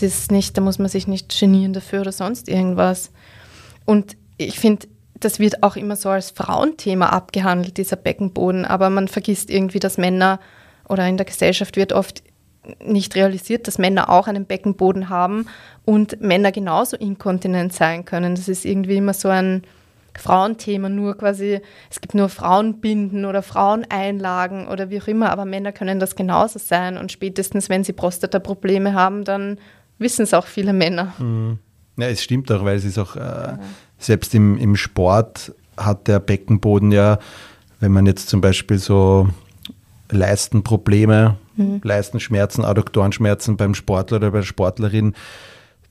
das 0.00 0.02
ist 0.02 0.32
nicht, 0.32 0.56
da 0.56 0.60
muss 0.62 0.78
man 0.78 0.88
sich 0.88 1.06
nicht 1.06 1.38
genieren 1.38 1.72
dafür 1.72 2.00
oder 2.00 2.12
sonst 2.12 2.48
irgendwas. 2.48 3.12
Und 3.84 4.16
ich 4.38 4.58
finde, 4.58 4.86
das 5.20 5.38
wird 5.38 5.62
auch 5.62 5.76
immer 5.76 5.96
so 5.96 6.08
als 6.08 6.30
Frauenthema 6.30 7.10
abgehandelt, 7.10 7.76
dieser 7.76 7.96
Beckenboden, 7.96 8.64
aber 8.64 8.90
man 8.90 9.08
vergisst 9.08 9.50
irgendwie, 9.50 9.78
dass 9.78 9.98
Männer 9.98 10.40
oder 10.88 11.06
in 11.06 11.16
der 11.16 11.26
Gesellschaft 11.26 11.76
wird 11.76 11.92
oft 11.92 12.22
nicht 12.84 13.14
realisiert, 13.16 13.66
dass 13.66 13.78
Männer 13.78 14.08
auch 14.08 14.28
einen 14.28 14.46
Beckenboden 14.46 15.08
haben 15.08 15.46
und 15.84 16.20
Männer 16.20 16.52
genauso 16.52 16.96
inkontinent 16.96 17.72
sein 17.72 18.04
können. 18.04 18.34
Das 18.34 18.48
ist 18.48 18.64
irgendwie 18.64 18.96
immer 18.96 19.14
so 19.14 19.28
ein 19.28 19.62
Frauenthema, 20.16 20.88
nur 20.88 21.16
quasi, 21.16 21.60
es 21.90 22.00
gibt 22.00 22.14
nur 22.14 22.28
Frauenbinden 22.28 23.24
oder 23.24 23.42
Fraueneinlagen 23.42 24.68
oder 24.68 24.90
wie 24.90 25.00
auch 25.00 25.08
immer, 25.08 25.30
aber 25.30 25.44
Männer 25.44 25.72
können 25.72 26.00
das 26.00 26.16
genauso 26.16 26.58
sein 26.58 26.98
und 26.98 27.10
spätestens, 27.10 27.68
wenn 27.68 27.84
sie 27.84 27.92
Prostata-Probleme 27.92 28.94
haben, 28.94 29.24
dann 29.24 29.58
wissen 30.02 30.22
es 30.22 30.34
auch 30.34 30.46
viele 30.46 30.72
Männer. 30.72 31.14
Mhm. 31.18 31.58
Ja, 31.96 32.08
es 32.08 32.22
stimmt 32.22 32.50
auch, 32.50 32.64
weil 32.64 32.76
es 32.76 32.84
ist 32.84 32.98
auch, 32.98 33.16
äh, 33.16 33.56
selbst 33.98 34.34
im, 34.34 34.58
im 34.58 34.76
Sport 34.76 35.54
hat 35.76 36.08
der 36.08 36.20
Beckenboden 36.20 36.92
ja, 36.92 37.18
wenn 37.80 37.92
man 37.92 38.06
jetzt 38.06 38.28
zum 38.28 38.40
Beispiel 38.40 38.78
so 38.78 39.28
Leistenprobleme 40.10 41.36
mhm. 41.56 41.80
Leistenschmerzen, 41.82 42.64
Adduktorenschmerzen 42.64 43.56
beim 43.56 43.74
Sportler 43.74 44.18
oder 44.18 44.30
bei 44.30 44.38
der 44.38 44.46
Sportlerin 44.46 45.14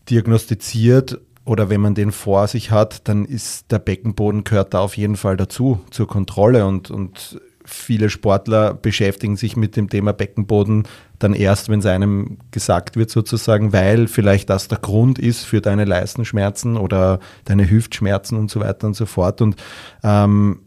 diagnostiziert 0.09 1.19
oder 1.45 1.69
wenn 1.69 1.81
man 1.81 1.95
den 1.95 2.11
vor 2.11 2.47
sich 2.47 2.71
hat, 2.71 3.07
dann 3.07 3.25
ist 3.25 3.71
der 3.71 3.79
Beckenboden 3.79 4.43
gehört 4.43 4.73
da 4.73 4.79
auf 4.79 4.95
jeden 4.97 5.15
Fall 5.15 5.37
dazu, 5.37 5.81
zur 5.89 6.07
Kontrolle 6.07 6.65
und, 6.65 6.91
und 6.91 7.41
viele 7.73 8.09
Sportler 8.09 8.73
beschäftigen 8.73 9.35
sich 9.35 9.55
mit 9.55 9.75
dem 9.75 9.89
Thema 9.89 10.13
Beckenboden 10.13 10.87
dann 11.19 11.33
erst, 11.33 11.69
wenn 11.69 11.79
es 11.79 11.85
einem 11.85 12.37
gesagt 12.51 12.95
wird 12.95 13.09
sozusagen, 13.09 13.73
weil 13.73 14.07
vielleicht 14.07 14.49
das 14.49 14.67
der 14.67 14.79
Grund 14.79 15.19
ist 15.19 15.43
für 15.43 15.61
deine 15.61 15.85
Leistenschmerzen 15.85 16.77
oder 16.77 17.19
deine 17.45 17.69
Hüftschmerzen 17.69 18.37
und 18.37 18.49
so 18.49 18.59
weiter 18.59 18.87
und 18.87 18.95
so 18.95 19.05
fort. 19.05 19.41
Und 19.41 19.55
ähm, 20.03 20.61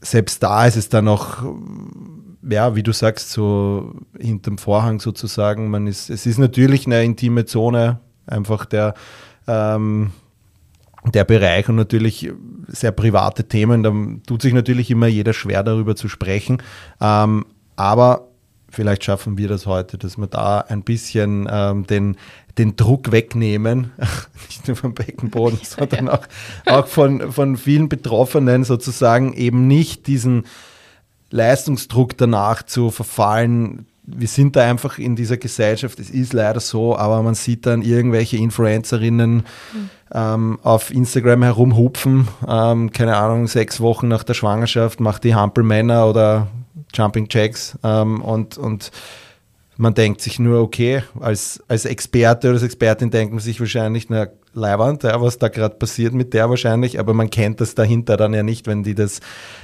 selbst 0.00 0.42
da 0.42 0.66
ist 0.66 0.76
es 0.76 0.88
dann 0.88 1.06
noch 1.06 1.44
ja, 2.48 2.76
wie 2.76 2.82
du 2.82 2.92
sagst, 2.92 3.30
so 3.30 3.94
hinterm 4.18 4.58
Vorhang 4.58 5.00
sozusagen. 5.00 5.70
Man 5.70 5.86
ist, 5.86 6.10
es 6.10 6.26
ist 6.26 6.38
natürlich 6.38 6.86
eine 6.86 7.02
intime 7.02 7.44
Zone, 7.44 8.00
einfach 8.26 8.66
der, 8.66 8.94
ähm, 9.46 10.12
der 11.12 11.24
Bereich 11.24 11.68
und 11.68 11.76
natürlich 11.76 12.30
sehr 12.68 12.92
private 12.92 13.44
Themen. 13.44 13.82
Da 13.82 13.92
tut 14.26 14.42
sich 14.42 14.52
natürlich 14.52 14.90
immer 14.90 15.06
jeder 15.06 15.32
schwer, 15.32 15.62
darüber 15.62 15.96
zu 15.96 16.08
sprechen. 16.08 16.62
Ähm, 17.00 17.46
aber 17.76 18.28
vielleicht 18.68 19.04
schaffen 19.04 19.38
wir 19.38 19.48
das 19.48 19.66
heute, 19.66 19.98
dass 19.98 20.18
wir 20.18 20.26
da 20.26 20.60
ein 20.60 20.82
bisschen 20.82 21.48
ähm, 21.50 21.86
den, 21.86 22.16
den 22.58 22.76
Druck 22.76 23.12
wegnehmen, 23.12 23.92
nicht 24.48 24.66
nur 24.66 24.76
vom 24.76 24.94
Beckenboden, 24.94 25.60
sondern 25.62 26.08
auch, 26.08 26.26
auch 26.66 26.86
von, 26.86 27.32
von 27.32 27.56
vielen 27.56 27.88
Betroffenen 27.88 28.64
sozusagen 28.64 29.32
eben 29.32 29.66
nicht 29.66 30.06
diesen 30.06 30.44
Leistungsdruck 31.30 32.16
danach 32.16 32.62
zu 32.62 32.90
verfallen. 32.90 33.86
Wir 34.06 34.28
sind 34.28 34.56
da 34.56 34.62
einfach 34.62 34.98
in 34.98 35.16
dieser 35.16 35.36
Gesellschaft, 35.36 35.98
es 35.98 36.10
ist 36.10 36.32
leider 36.32 36.60
so, 36.60 36.96
aber 36.96 37.22
man 37.22 37.34
sieht 37.34 37.66
dann 37.66 37.82
irgendwelche 37.82 38.36
Influencerinnen 38.36 39.36
mhm. 39.36 39.90
ähm, 40.14 40.58
auf 40.62 40.92
Instagram 40.92 41.42
herumhupfen, 41.42 42.28
ähm, 42.46 42.92
keine 42.92 43.16
Ahnung, 43.16 43.48
sechs 43.48 43.80
Wochen 43.80 44.08
nach 44.08 44.22
der 44.22 44.34
Schwangerschaft 44.34 45.00
macht 45.00 45.24
die 45.24 45.34
Hampelmänner 45.34 46.06
oder 46.06 46.46
Jumping 46.94 47.26
Jacks 47.30 47.78
ähm, 47.82 48.22
und, 48.22 48.58
und 48.58 48.92
man 49.76 49.94
denkt 49.94 50.20
sich 50.20 50.38
nur, 50.38 50.60
okay, 50.60 51.02
als, 51.20 51.62
als 51.68 51.84
Experte 51.84 52.48
oder 52.48 52.54
als 52.54 52.62
Expertin 52.62 53.10
denkt 53.10 53.32
man 53.32 53.40
sich 53.40 53.60
wahrscheinlich, 53.60 54.08
na, 54.08 54.28
Leiwand, 54.56 55.02
ja, 55.02 55.20
was 55.20 55.38
da 55.38 55.48
gerade 55.48 55.76
passiert 55.76 56.14
mit 56.14 56.32
der 56.34 56.48
wahrscheinlich, 56.48 56.98
aber 56.98 57.14
man 57.14 57.30
kennt 57.30 57.60
das 57.60 57.74
dahinter 57.74 58.16
dann 58.16 58.34
ja 58.34 58.42
nicht, 58.42 58.66
wenn 58.66 58.82
die 58.82 58.94
das 58.94 59.20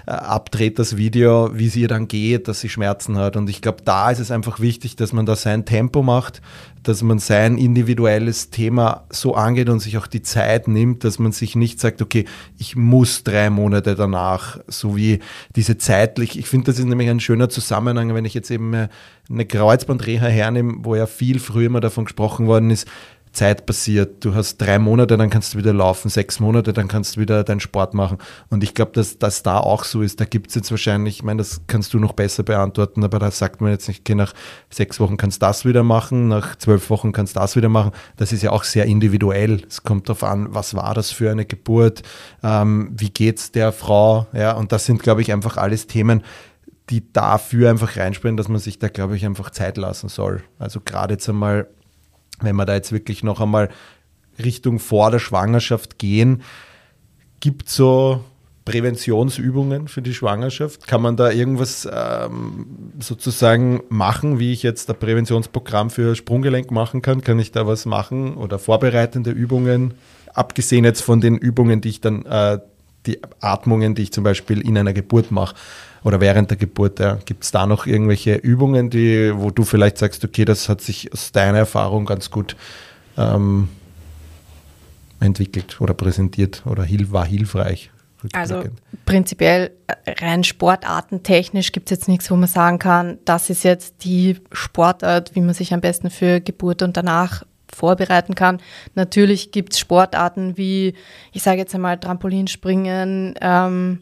äh, 0.07 0.11
abdreht, 0.11 0.79
das 0.79 0.97
Video, 0.97 1.51
wie 1.55 1.67
es 1.67 1.77
ihr 1.77 1.89
dann 1.89 2.09
geht, 2.09 2.47
dass 2.47 2.61
sie 2.61 2.69
Schmerzen 2.69 3.17
hat. 3.17 3.37
Und 3.37 3.49
ich 3.49 3.63
glaube, 3.63 3.79
da 3.85 4.11
ist 4.11 4.19
es 4.19 4.31
einfach 4.31 4.61
wichtig, 4.61 4.95
dass 4.97 5.13
man 5.13 5.27
da 5.27 5.35
sein 5.35 5.65
Tempo 5.65 6.03
macht, 6.03 6.43
dass 6.83 7.03
man 7.03 7.19
sein 7.19 7.59
individuelles 7.59 8.51
Thema 8.51 9.05
so 9.11 9.35
angeht 9.35 9.69
und 9.69 9.81
sich 9.81 9.97
auch 9.99 10.07
die 10.07 10.23
Zeit 10.23 10.69
nimmt, 10.69 11.05
dass 11.05 11.19
man 11.19 11.33
sich 11.33 11.57
nicht 11.57 11.81
sagt, 11.81 12.03
okay, 12.03 12.27
ich 12.59 12.77
muss 12.77 13.25
drei 13.25 13.51
Monate 13.51 13.95
danach, 13.95 14.59
so 14.67 14.97
wie 14.97 15.21
diese 15.57 15.79
zeitlich, 15.79 16.39
ich 16.39 16.49
finde, 16.49 16.67
das 16.67 16.79
ist 16.79 16.87
nämlich 16.87 17.09
ein 17.09 17.21
schöner 17.21 17.49
Zusammenhang, 17.49 18.15
wenn 18.15 18.25
ich 18.25 18.35
jetzt 18.35 18.51
eben 18.51 18.89
eine 19.31 19.47
Kreuzbandreha 19.47 20.27
hernehme, 20.27 20.77
wo 20.81 20.97
ja 20.97 21.07
viel 21.07 21.39
früher 21.39 21.71
mal 21.71 21.81
davon 21.81 22.05
gesprochen 22.05 22.47
worden 22.47 22.71
ist, 22.71 22.87
Zeit 23.33 23.65
passiert. 23.65 24.25
Du 24.25 24.35
hast 24.35 24.59
drei 24.59 24.79
Monate, 24.79 25.17
dann 25.17 25.31
kannst 25.31 25.55
du 25.55 25.59
wieder 25.59 25.73
laufen, 25.73 26.11
sechs 26.11 26.39
Monate, 26.39 26.73
dann 26.73 26.87
kannst 26.87 27.17
du 27.17 27.21
wieder 27.21 27.45
deinen 27.45 27.61
Sport 27.61 27.95
machen. 27.95 28.19
Und 28.51 28.63
ich 28.63 28.75
glaube, 28.75 28.93
dass 28.93 29.19
das 29.19 29.43
da 29.43 29.59
auch 29.59 29.85
so 29.85 30.03
ist. 30.03 30.21
Da 30.21 30.27
gibt 30.27 30.49
es 30.49 30.55
jetzt 30.55 30.71
wahrscheinlich, 30.71 31.17
ich 31.17 31.23
meine, 31.23 31.39
das 31.39 31.63
kannst 31.67 31.95
du 31.95 31.99
noch 31.99 32.13
besser 32.13 32.43
beantworten, 32.43 33.03
aber 33.05 33.19
da 33.19 33.31
sagt 33.31 33.61
man 33.61 33.71
jetzt 33.71 33.89
nicht, 33.89 34.01
okay, 34.01 34.15
nach 34.15 34.35
sechs 34.71 35.01
Wochen 35.01 35.17
kannst 35.17 35.41
du 35.43 35.47
das 35.47 35.65
wieder 35.65 35.83
machen, 35.83 36.29
nach 36.29 36.57
zwölf 36.57 36.91
Wochen 36.91 37.13
kannst 37.13 37.35
du 37.37 37.41
das 37.41 37.57
wieder 37.57 37.71
machen. 37.71 37.93
Das 38.17 38.33
ist 38.33 38.43
ja 38.43 38.51
auch 38.51 38.65
sehr 38.65 38.85
individuell. 38.85 39.63
Es 39.67 39.83
kommt 39.83 40.09
darauf 40.09 40.25
an, 40.25 40.49
was 40.51 40.75
war 40.75 40.95
das 40.95 41.11
für 41.11 41.31
eine 41.31 41.47
Geburt, 41.47 42.03
ähm, 42.43 42.93
wie 42.97 43.11
geht's 43.11 43.51
der 43.51 43.73
Frau, 43.73 44.27
ja, 44.33 44.53
und 44.53 44.73
das 44.73 44.85
sind, 44.85 45.03
glaube 45.03 45.23
ich, 45.23 45.33
einfach 45.33 45.57
alles 45.57 45.87
Themen, 45.87 46.23
die 46.91 47.13
dafür 47.13 47.71
einfach 47.71 47.97
reinspielen, 47.97 48.37
dass 48.37 48.49
man 48.49 48.59
sich 48.59 48.79
da, 48.79 48.89
glaube 48.89 49.17
ich, 49.17 49.25
einfach 49.25 49.51
Zeit 49.51 49.79
lassen 49.79 50.09
soll. 50.09 50.43
Also 50.59 50.81
gerade 50.81 51.15
jetzt 51.15 51.29
einmal 51.29 51.69
wenn 52.43 52.57
wir 52.57 52.67
da 52.67 52.75
jetzt 52.75 52.93
wirklich 52.93 53.23
noch 53.23 53.41
einmal 53.41 53.71
Richtung 54.43 54.79
vor 54.79 55.11
der 55.11 55.19
Schwangerschaft 55.19 55.99
gehen, 55.99 56.43
gibt 57.41 57.69
so 57.69 58.25
Präventionsübungen 58.65 59.89
für 59.89 60.03
die 60.03 60.15
Schwangerschaft? 60.15 60.87
Kann 60.87 61.03
man 61.03 61.17
da 61.17 61.31
irgendwas 61.31 61.89
ähm, 61.93 62.93
sozusagen 63.01 63.83
machen, 63.89 64.39
wie 64.39 64.53
ich 64.53 64.63
jetzt 64.63 64.89
ein 64.89 64.99
Präventionsprogramm 64.99 65.91
für 65.91 66.15
Sprunggelenk 66.15 66.71
machen 66.71 67.03
kann? 67.03 67.23
Kann 67.23 67.39
ich 67.39 67.53
da 67.53 67.67
was 67.67 67.87
machen 67.87 68.37
oder 68.37 68.59
vorbereitende 68.59 69.31
Übungen? 69.31 69.95
Abgesehen 70.35 70.85
jetzt 70.85 71.03
von 71.03 71.21
den 71.21 71.37
Übungen, 71.37 71.81
die 71.81 71.91
ich 71.91 72.01
dann, 72.01 72.25
äh, 72.25 72.59
die 73.07 73.21
Atmungen, 73.41 73.95
die 73.95 74.03
ich 74.03 74.13
zum 74.13 74.25
Beispiel 74.25 74.61
in 74.61 74.79
einer 74.79 74.93
Geburt 74.93 75.31
mache 75.31 75.55
oder 76.05 76.21
während 76.21 76.51
der 76.51 76.57
Geburt. 76.57 77.01
Ja. 77.01 77.19
Gibt 77.25 77.45
es 77.45 77.51
da 77.51 77.67
noch 77.67 77.87
irgendwelche 77.87 78.35
Übungen, 78.35 78.91
die, 78.91 79.33
wo 79.35 79.51
du 79.51 79.65
vielleicht 79.65 79.99
sagst, 79.99 80.25
okay, 80.25 80.45
das 80.45 80.69
hat 80.69 80.81
sich 80.81 81.13
aus 81.13 81.33
deiner 81.33 81.59
Erfahrung 81.59 82.07
ganz 82.07 82.31
gut 82.31 82.57
ähm, 83.17 83.69
entwickelt 85.21 85.81
oder 85.81 85.95
präsentiert 85.95 86.63
oder 86.67 86.87
war 87.11 87.27
hilfreich? 87.27 87.91
Also 88.33 88.63
prinzipiell 89.05 89.73
äh, 89.89 90.25
rein 90.25 90.45
sportartentechnisch 90.45 91.73
gibt 91.73 91.91
es 91.91 91.99
jetzt 91.99 92.09
nichts, 92.09 92.31
wo 92.31 92.37
man 92.37 92.49
sagen 92.49 92.79
kann, 92.79 93.19
das 93.25 93.51
ist 93.51 93.65
jetzt 93.65 94.05
die 94.05 94.37
Sportart, 94.53 95.35
wie 95.35 95.41
man 95.41 95.55
sich 95.55 95.75
am 95.75 95.81
besten 95.81 96.09
für 96.09 96.41
Geburt 96.41 96.83
und 96.83 96.97
danach 96.97 97.43
vorbereiten 97.75 98.35
kann. 98.35 98.61
Natürlich 98.95 99.53
gibt 99.53 99.73
es 99.73 99.79
Sportarten 99.79 100.57
wie, 100.57 100.95
ich 101.33 101.43
sage 101.43 101.59
jetzt 101.59 101.75
einmal 101.75 101.99
Trampolinspringen, 101.99 103.35
ähm, 103.41 104.01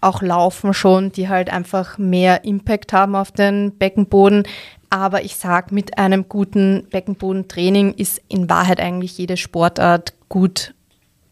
auch 0.00 0.22
Laufen 0.22 0.72
schon, 0.72 1.12
die 1.12 1.28
halt 1.28 1.50
einfach 1.50 1.98
mehr 1.98 2.44
Impact 2.44 2.92
haben 2.92 3.14
auf 3.14 3.32
den 3.32 3.76
Beckenboden. 3.76 4.44
Aber 4.88 5.22
ich 5.24 5.36
sage, 5.36 5.74
mit 5.74 5.98
einem 5.98 6.28
guten 6.28 6.86
Beckenbodentraining 6.90 7.94
ist 7.94 8.20
in 8.28 8.48
Wahrheit 8.48 8.80
eigentlich 8.80 9.16
jede 9.18 9.36
Sportart 9.36 10.14
gut 10.28 10.74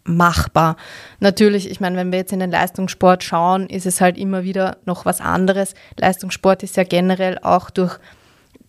machbar. 0.04 0.76
Natürlich, 1.20 1.70
ich 1.70 1.80
meine, 1.80 1.96
wenn 1.96 2.12
wir 2.12 2.18
jetzt 2.18 2.32
in 2.32 2.40
den 2.40 2.50
Leistungssport 2.50 3.22
schauen, 3.22 3.66
ist 3.68 3.86
es 3.86 4.00
halt 4.00 4.16
immer 4.16 4.44
wieder 4.44 4.78
noch 4.86 5.04
was 5.04 5.20
anderes. 5.20 5.74
Leistungssport 5.98 6.62
ist 6.62 6.76
ja 6.76 6.84
generell 6.84 7.38
auch 7.38 7.70
durch 7.70 7.98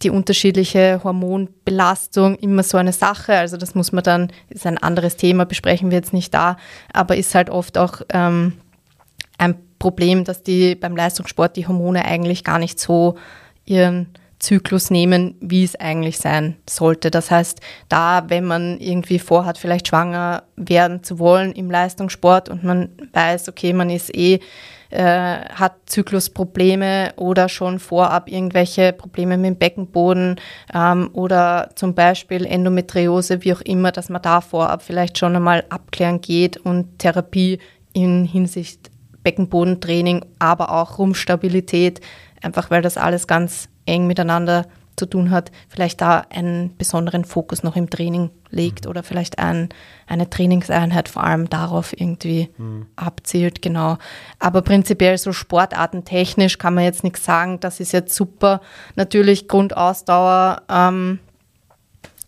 die 0.01 0.10
unterschiedliche 0.10 1.01
Hormonbelastung 1.03 2.36
immer 2.36 2.63
so 2.63 2.77
eine 2.77 2.94
Sache. 2.94 3.34
Also 3.34 3.58
das 3.58 3.75
muss 3.75 3.91
man 3.91 4.03
dann, 4.03 4.32
ist 4.50 4.65
ein 4.65 4.77
anderes 4.77 5.18
Thema, 5.18 5.46
besprechen 5.46 5.91
wir 5.91 5.98
jetzt 5.98 6.13
nicht 6.13 6.34
da, 6.34 6.58
aber 6.94 7.18
ist 7.18 7.36
halt 7.36 7.50
oft 7.50 7.77
auch 7.77 8.01
ähm, 8.10 8.53
ein 9.38 9.56
Problem, 9.77 10.24
dass 10.24 10.44
die 10.44 10.75
beim 10.75 10.96
Leistungssport 10.96 11.56
die 11.56 11.68
Hormone 11.68 12.06
eigentlich 12.06 12.44
gar 12.44 12.60
nicht 12.60 12.79
so 12.79 13.15
ihren 13.65 14.08
Zyklus 14.39 14.89
nehmen, 14.89 15.36
wie 15.41 15.63
es 15.63 15.75
eigentlich 15.75 16.18
sein 16.18 16.56
sollte. 16.68 17.12
Das 17.12 17.29
heißt, 17.29 17.60
da, 17.89 18.24
wenn 18.29 18.46
man 18.46 18.79
irgendwie 18.79 19.20
vorhat, 19.20 19.58
vielleicht 19.58 19.89
schwanger 19.89 20.44
werden 20.56 21.03
zu 21.03 21.20
wollen 21.20 21.51
im 21.51 21.70
Leistungssport 21.70 22.48
und 22.48 22.63
man 22.63 22.89
weiß, 23.13 23.50
okay, 23.50 23.74
man 23.74 23.89
ist 23.89 24.15
eh, 24.15 24.39
äh, 24.89 25.03
hat 25.03 25.75
Zyklusprobleme 25.86 27.13
oder 27.15 27.50
schon 27.50 27.79
vorab 27.79 28.29
irgendwelche 28.29 28.93
Probleme 28.93 29.38
mit 29.38 29.46
dem 29.48 29.58
Beckenboden 29.58 30.39
ähm, 30.74 31.10
oder 31.13 31.69
zum 31.75 31.93
Beispiel 31.93 32.46
Endometriose, 32.46 33.43
wie 33.43 33.53
auch 33.53 33.62
immer, 33.62 33.91
dass 33.91 34.10
man 34.10 34.22
da 34.22 34.41
vorab 34.41 34.81
vielleicht 34.81 35.17
schon 35.17 35.36
einmal 35.36 35.63
abklären 35.69 36.22
geht 36.22 36.58
und 36.58 37.00
Therapie 37.00 37.60
in 37.93 38.25
Hinsicht 38.25 38.89
Beckenbodentraining, 39.24 40.25
aber 40.39 40.72
auch 40.72 40.98
Rumpfstabilität, 40.98 42.01
einfach 42.41 42.72
weil 42.72 42.81
das 42.81 42.98
alles 42.98 43.27
ganz 43.27 43.69
eng 43.86 44.08
miteinander 44.08 44.65
zu 44.96 45.05
tun 45.05 45.31
hat, 45.31 45.51
vielleicht 45.67 46.01
da 46.01 46.25
einen 46.29 46.75
besonderen 46.77 47.25
Fokus 47.25 47.63
noch 47.63 47.75
im 47.75 47.89
Training 47.89 48.29
legt 48.51 48.86
mhm. 48.86 48.91
oder 48.91 49.03
vielleicht 49.03 49.39
ein, 49.39 49.70
eine 50.08 50.29
Trainingseinheit 50.29 51.10
vor 51.10 51.24
allem 51.24 51.50
darauf 51.50 51.94
irgendwie 52.00 52.50
mhm. 52.58 52.88
abzielt, 52.96 53.62
genau. 53.62 53.98
Aber 54.39 54.62
prinzipiell 54.62 55.18
so 55.18 55.34
sportartentechnisch 55.34 56.58
kann 56.58 56.74
man 56.74 56.84
jetzt 56.84 57.03
nichts 57.03 57.24
sagen, 57.24 57.60
das 57.60 57.79
ist 57.79 57.91
jetzt 57.91 58.15
super. 58.15 58.62
Natürlich 58.96 59.48
Grundausdauer 59.48 60.63
ähm, 60.70 61.20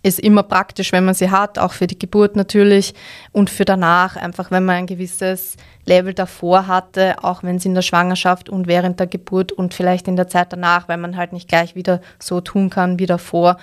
ist 0.03 0.19
immer 0.19 0.43
praktisch, 0.43 0.91
wenn 0.91 1.05
man 1.05 1.13
sie 1.13 1.29
hat, 1.29 1.59
auch 1.59 1.73
für 1.73 1.87
die 1.87 1.99
Geburt 1.99 2.35
natürlich 2.35 2.93
und 3.31 3.49
für 3.49 3.65
danach, 3.65 4.15
einfach 4.15 4.49
wenn 4.49 4.65
man 4.65 4.77
ein 4.77 4.87
gewisses 4.87 5.57
Level 5.85 6.13
davor 6.13 6.67
hatte, 6.67 7.23
auch 7.23 7.43
wenn 7.43 7.57
es 7.57 7.65
in 7.65 7.75
der 7.75 7.81
Schwangerschaft 7.81 8.49
und 8.49 8.67
während 8.67 8.99
der 8.99 9.07
Geburt 9.07 9.51
und 9.51 9.73
vielleicht 9.73 10.07
in 10.07 10.15
der 10.15 10.27
Zeit 10.27 10.53
danach, 10.53 10.87
weil 10.87 10.97
man 10.97 11.17
halt 11.17 11.33
nicht 11.33 11.47
gleich 11.47 11.75
wieder 11.75 12.01
so 12.19 12.41
tun 12.41 12.69
kann 12.69 12.97
wie 12.97 13.05
davor, 13.05 13.57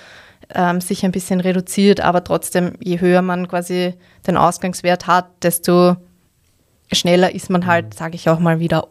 ähm, 0.54 0.80
sich 0.80 1.04
ein 1.04 1.12
bisschen 1.12 1.40
reduziert, 1.40 2.00
aber 2.00 2.24
trotzdem, 2.24 2.74
je 2.80 3.00
höher 3.00 3.22
man 3.22 3.48
quasi 3.48 3.94
den 4.26 4.36
Ausgangswert 4.36 5.06
hat, 5.06 5.26
desto 5.42 5.96
schneller 6.92 7.34
ist 7.34 7.50
man 7.50 7.66
halt, 7.66 7.86
mhm. 7.86 7.92
sage 7.92 8.14
ich 8.14 8.28
auch 8.28 8.38
mal, 8.38 8.60
wieder 8.60 8.88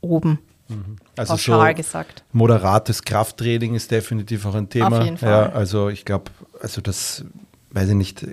oben. 0.00 0.38
Mhm. 0.68 0.96
Also 1.16 1.36
so 1.36 1.74
gesagt. 1.74 2.24
moderates 2.32 3.02
Krafttraining 3.02 3.74
ist 3.74 3.90
definitiv 3.90 4.46
auch 4.46 4.54
ein 4.54 4.68
Thema. 4.68 4.98
Auf 4.98 5.04
jeden 5.04 5.18
Fall. 5.18 5.28
Ja, 5.30 5.52
also 5.52 5.88
ich 5.88 6.04
glaube, 6.04 6.30
also 6.60 6.80
das 6.80 7.24
weiß 7.70 7.90
ich 7.90 7.94
nicht. 7.94 8.26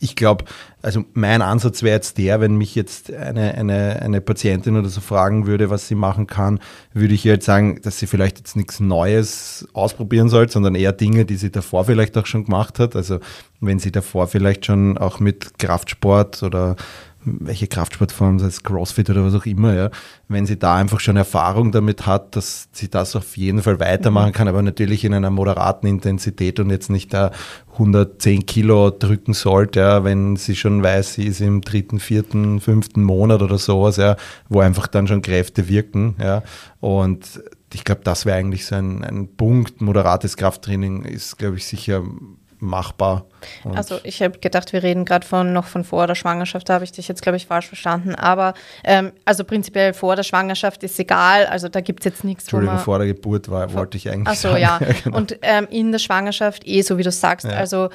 Ich 0.00 0.16
glaube, 0.16 0.44
also 0.82 1.04
mein 1.14 1.40
Ansatz 1.40 1.82
wäre 1.82 1.94
jetzt 1.94 2.18
der, 2.18 2.40
wenn 2.40 2.56
mich 2.56 2.74
jetzt 2.74 3.12
eine, 3.12 3.54
eine, 3.54 4.02
eine 4.02 4.20
Patientin 4.20 4.76
oder 4.76 4.88
so 4.88 5.00
fragen 5.00 5.46
würde, 5.46 5.70
was 5.70 5.88
sie 5.88 5.94
machen 5.94 6.26
kann, 6.26 6.60
würde 6.92 7.14
ich 7.14 7.24
ihr 7.24 7.34
jetzt 7.34 7.46
sagen, 7.46 7.80
dass 7.82 7.98
sie 7.98 8.06
vielleicht 8.06 8.38
jetzt 8.38 8.56
nichts 8.56 8.80
Neues 8.80 9.66
ausprobieren 9.72 10.28
soll, 10.28 10.48
sondern 10.50 10.74
eher 10.74 10.92
Dinge, 10.92 11.24
die 11.24 11.36
sie 11.36 11.50
davor 11.50 11.84
vielleicht 11.84 12.18
auch 12.18 12.26
schon 12.26 12.44
gemacht 12.44 12.78
hat. 12.78 12.96
Also 12.96 13.20
wenn 13.60 13.78
sie 13.78 13.92
davor 13.92 14.26
vielleicht 14.26 14.66
schon 14.66 14.98
auch 14.98 15.20
mit 15.20 15.58
Kraftsport 15.58 16.42
oder 16.42 16.76
welche 17.24 17.66
Kraftsportform, 17.66 18.38
sei 18.38 18.46
es 18.46 18.62
Crossfit 18.62 19.10
oder 19.10 19.24
was 19.24 19.34
auch 19.34 19.46
immer, 19.46 19.74
ja, 19.74 19.90
wenn 20.28 20.46
sie 20.46 20.58
da 20.58 20.76
einfach 20.76 21.00
schon 21.00 21.16
Erfahrung 21.16 21.72
damit 21.72 22.06
hat, 22.06 22.36
dass 22.36 22.68
sie 22.72 22.88
das 22.88 23.16
auf 23.16 23.36
jeden 23.36 23.62
Fall 23.62 23.80
weitermachen 23.80 24.32
kann, 24.32 24.48
aber 24.48 24.62
natürlich 24.62 25.04
in 25.04 25.14
einer 25.14 25.30
moderaten 25.30 25.86
Intensität 25.86 26.60
und 26.60 26.70
jetzt 26.70 26.90
nicht 26.90 27.12
da 27.14 27.30
110 27.72 28.46
Kilo 28.46 28.90
drücken 28.90 29.34
sollte, 29.34 29.80
ja, 29.80 30.04
wenn 30.04 30.36
sie 30.36 30.56
schon 30.56 30.82
weiß, 30.82 31.14
sie 31.14 31.24
ist 31.24 31.40
im 31.40 31.60
dritten, 31.60 31.98
vierten, 31.98 32.60
fünften 32.60 33.02
Monat 33.02 33.42
oder 33.42 33.58
sowas, 33.58 33.96
ja, 33.96 34.16
wo 34.48 34.60
einfach 34.60 34.86
dann 34.86 35.06
schon 35.06 35.22
Kräfte 35.22 35.68
wirken, 35.68 36.16
ja, 36.20 36.42
und 36.80 37.40
ich 37.74 37.84
glaube, 37.84 38.02
das 38.04 38.24
wäre 38.24 38.36
eigentlich 38.36 38.66
so 38.66 38.76
ein, 38.76 39.02
ein 39.02 39.36
Punkt. 39.36 39.80
Moderates 39.80 40.36
Krafttraining 40.36 41.04
ist, 41.04 41.38
glaube 41.38 41.56
ich, 41.56 41.66
sicher 41.66 42.04
machbar. 42.64 43.26
Und 43.62 43.76
also 43.76 44.00
ich 44.02 44.22
habe 44.22 44.38
gedacht, 44.38 44.72
wir 44.72 44.82
reden 44.82 45.04
gerade 45.04 45.26
von 45.26 45.52
noch 45.52 45.66
von 45.66 45.84
vor 45.84 46.06
der 46.06 46.14
Schwangerschaft, 46.14 46.68
da 46.68 46.74
habe 46.74 46.84
ich 46.84 46.92
dich 46.92 47.08
jetzt, 47.08 47.22
glaube 47.22 47.36
ich, 47.36 47.46
falsch 47.46 47.66
verstanden. 47.66 48.14
Aber 48.14 48.54
ähm, 48.84 49.12
also 49.24 49.44
prinzipiell 49.44 49.92
vor 49.92 50.16
der 50.16 50.22
Schwangerschaft 50.22 50.82
ist 50.82 50.98
egal, 50.98 51.46
also 51.46 51.68
da 51.68 51.80
gibt 51.80 52.00
es 52.00 52.04
jetzt 52.04 52.24
nichts. 52.24 52.44
Entschuldigung, 52.44 52.78
vor 52.78 52.98
der 52.98 53.06
Geburt 53.06 53.50
war, 53.50 53.68
vor, 53.68 53.80
wollte 53.80 53.98
ich 53.98 54.08
eigentlich 54.10 54.28
Ach 54.28 54.34
so, 54.34 54.48
sagen. 54.48 54.60
ja. 54.60 54.78
genau. 55.04 55.16
Und 55.16 55.38
ähm, 55.42 55.68
in 55.70 55.92
der 55.92 55.98
Schwangerschaft 55.98 56.66
eh, 56.66 56.82
so 56.82 56.98
wie 56.98 57.02
du 57.02 57.12
sagst, 57.12 57.46
ja. 57.46 57.52
also 57.52 57.90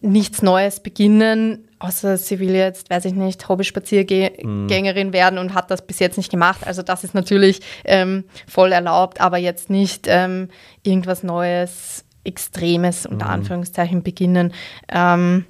nichts 0.00 0.42
Neues 0.42 0.80
beginnen, 0.80 1.68
außer 1.78 2.16
sie 2.16 2.40
will 2.40 2.54
jetzt, 2.54 2.90
weiß 2.90 3.04
ich 3.04 3.14
nicht, 3.14 3.48
Hobby-Spaziergängerin 3.48 5.10
mm. 5.10 5.12
werden 5.12 5.38
und 5.38 5.54
hat 5.54 5.70
das 5.70 5.86
bis 5.86 6.00
jetzt 6.00 6.16
nicht 6.16 6.30
gemacht. 6.30 6.66
Also 6.66 6.82
das 6.82 7.04
ist 7.04 7.14
natürlich 7.14 7.60
ähm, 7.84 8.24
voll 8.48 8.72
erlaubt, 8.72 9.20
aber 9.20 9.38
jetzt 9.38 9.70
nicht 9.70 10.06
ähm, 10.08 10.48
irgendwas 10.82 11.22
Neues 11.22 12.04
Extremes 12.28 13.06
unter 13.06 13.26
mhm. 13.26 13.32
Anführungszeichen 13.32 14.02
beginnen. 14.02 14.52
Ähm, 14.88 15.46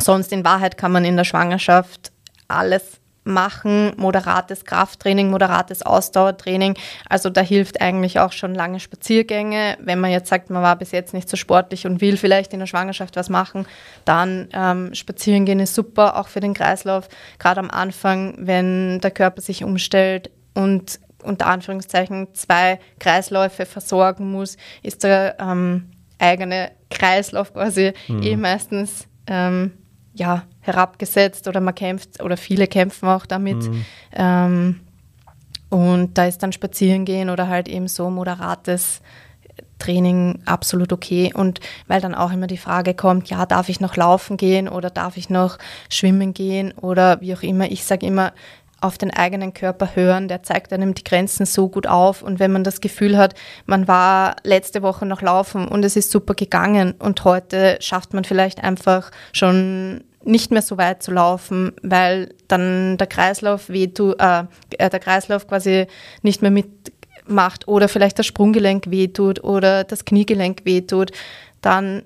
sonst 0.00 0.32
in 0.32 0.44
Wahrheit 0.44 0.76
kann 0.76 0.92
man 0.92 1.04
in 1.04 1.16
der 1.16 1.24
Schwangerschaft 1.24 2.12
alles 2.48 3.00
machen, 3.24 3.92
moderates 3.96 4.64
Krafttraining, 4.64 5.30
moderates 5.30 5.82
Ausdauertraining. 5.82 6.76
Also 7.08 7.30
da 7.30 7.40
hilft 7.40 7.80
eigentlich 7.80 8.18
auch 8.18 8.32
schon 8.32 8.54
lange 8.54 8.80
Spaziergänge. 8.80 9.76
Wenn 9.80 10.00
man 10.00 10.10
jetzt 10.10 10.28
sagt, 10.28 10.50
man 10.50 10.62
war 10.62 10.76
bis 10.76 10.90
jetzt 10.90 11.14
nicht 11.14 11.28
so 11.28 11.36
sportlich 11.36 11.86
und 11.86 12.00
will 12.00 12.16
vielleicht 12.16 12.52
in 12.52 12.60
der 12.60 12.66
Schwangerschaft 12.66 13.16
was 13.16 13.28
machen, 13.28 13.66
dann 14.04 14.48
ähm, 14.52 14.94
spazieren 14.94 15.44
gehen 15.44 15.60
ist 15.60 15.74
super, 15.74 16.18
auch 16.18 16.28
für 16.28 16.40
den 16.40 16.54
Kreislauf. 16.54 17.08
Gerade 17.38 17.60
am 17.60 17.70
Anfang, 17.70 18.34
wenn 18.38 19.00
der 19.00 19.12
Körper 19.12 19.40
sich 19.40 19.62
umstellt 19.62 20.30
und 20.54 20.98
unter 21.22 21.46
Anführungszeichen 21.46 22.34
zwei 22.34 22.80
Kreisläufe 22.98 23.66
versorgen 23.66 24.32
muss, 24.32 24.56
ist 24.82 25.04
der 25.04 25.36
ähm, 25.38 25.91
eigene 26.22 26.72
Kreislauf 26.90 27.52
quasi 27.52 27.92
mhm. 28.08 28.22
eh 28.22 28.36
meistens 28.36 29.08
ähm, 29.26 29.72
ja, 30.14 30.44
herabgesetzt 30.60 31.48
oder 31.48 31.60
man 31.60 31.74
kämpft 31.74 32.22
oder 32.22 32.36
viele 32.36 32.66
kämpfen 32.66 33.08
auch 33.08 33.26
damit. 33.26 33.56
Mhm. 33.56 33.84
Ähm, 34.12 34.80
und 35.70 36.18
da 36.18 36.26
ist 36.26 36.42
dann 36.42 36.52
spazieren 36.52 37.04
gehen 37.04 37.30
oder 37.30 37.48
halt 37.48 37.66
eben 37.66 37.88
so 37.88 38.10
moderates 38.10 39.00
Training 39.78 40.40
absolut 40.44 40.92
okay. 40.92 41.32
Und 41.34 41.60
weil 41.88 42.00
dann 42.00 42.14
auch 42.14 42.30
immer 42.30 42.46
die 42.46 42.58
Frage 42.58 42.94
kommt, 42.94 43.30
ja, 43.30 43.46
darf 43.46 43.68
ich 43.68 43.80
noch 43.80 43.96
laufen 43.96 44.36
gehen 44.36 44.68
oder 44.68 44.90
darf 44.90 45.16
ich 45.16 45.30
noch 45.30 45.58
schwimmen 45.88 46.34
gehen 46.34 46.72
oder 46.72 47.20
wie 47.20 47.34
auch 47.34 47.42
immer. 47.42 47.70
Ich 47.70 47.84
sage 47.84 48.06
immer, 48.06 48.32
auf 48.82 48.98
den 48.98 49.10
eigenen 49.10 49.54
Körper 49.54 49.94
hören, 49.94 50.28
der 50.28 50.42
zeigt 50.42 50.72
einem 50.72 50.94
die 50.94 51.04
Grenzen 51.04 51.46
so 51.46 51.68
gut 51.68 51.86
auf. 51.86 52.22
Und 52.22 52.40
wenn 52.40 52.52
man 52.52 52.64
das 52.64 52.80
Gefühl 52.80 53.16
hat, 53.16 53.34
man 53.66 53.86
war 53.88 54.36
letzte 54.42 54.82
Woche 54.82 55.06
noch 55.06 55.22
laufen 55.22 55.68
und 55.68 55.84
es 55.84 55.96
ist 55.96 56.10
super 56.10 56.34
gegangen 56.34 56.94
und 56.98 57.24
heute 57.24 57.78
schafft 57.80 58.14
man 58.14 58.24
vielleicht 58.24 58.62
einfach 58.62 59.10
schon 59.32 60.04
nicht 60.24 60.50
mehr 60.50 60.62
so 60.62 60.78
weit 60.78 61.02
zu 61.02 61.12
laufen, 61.12 61.72
weil 61.82 62.34
dann 62.48 62.96
der 62.96 63.06
Kreislauf 63.06 63.68
wehtut, 63.68 64.20
äh, 64.20 64.44
äh, 64.78 64.90
der 64.90 65.00
Kreislauf 65.00 65.46
quasi 65.46 65.86
nicht 66.22 66.42
mehr 66.42 66.50
mitmacht 66.50 67.66
oder 67.66 67.88
vielleicht 67.88 68.18
das 68.18 68.26
Sprunggelenk 68.26 68.90
wehtut 68.90 69.42
oder 69.42 69.84
das 69.84 70.04
Kniegelenk 70.04 70.64
wehtut, 70.64 71.12
dann 71.60 72.02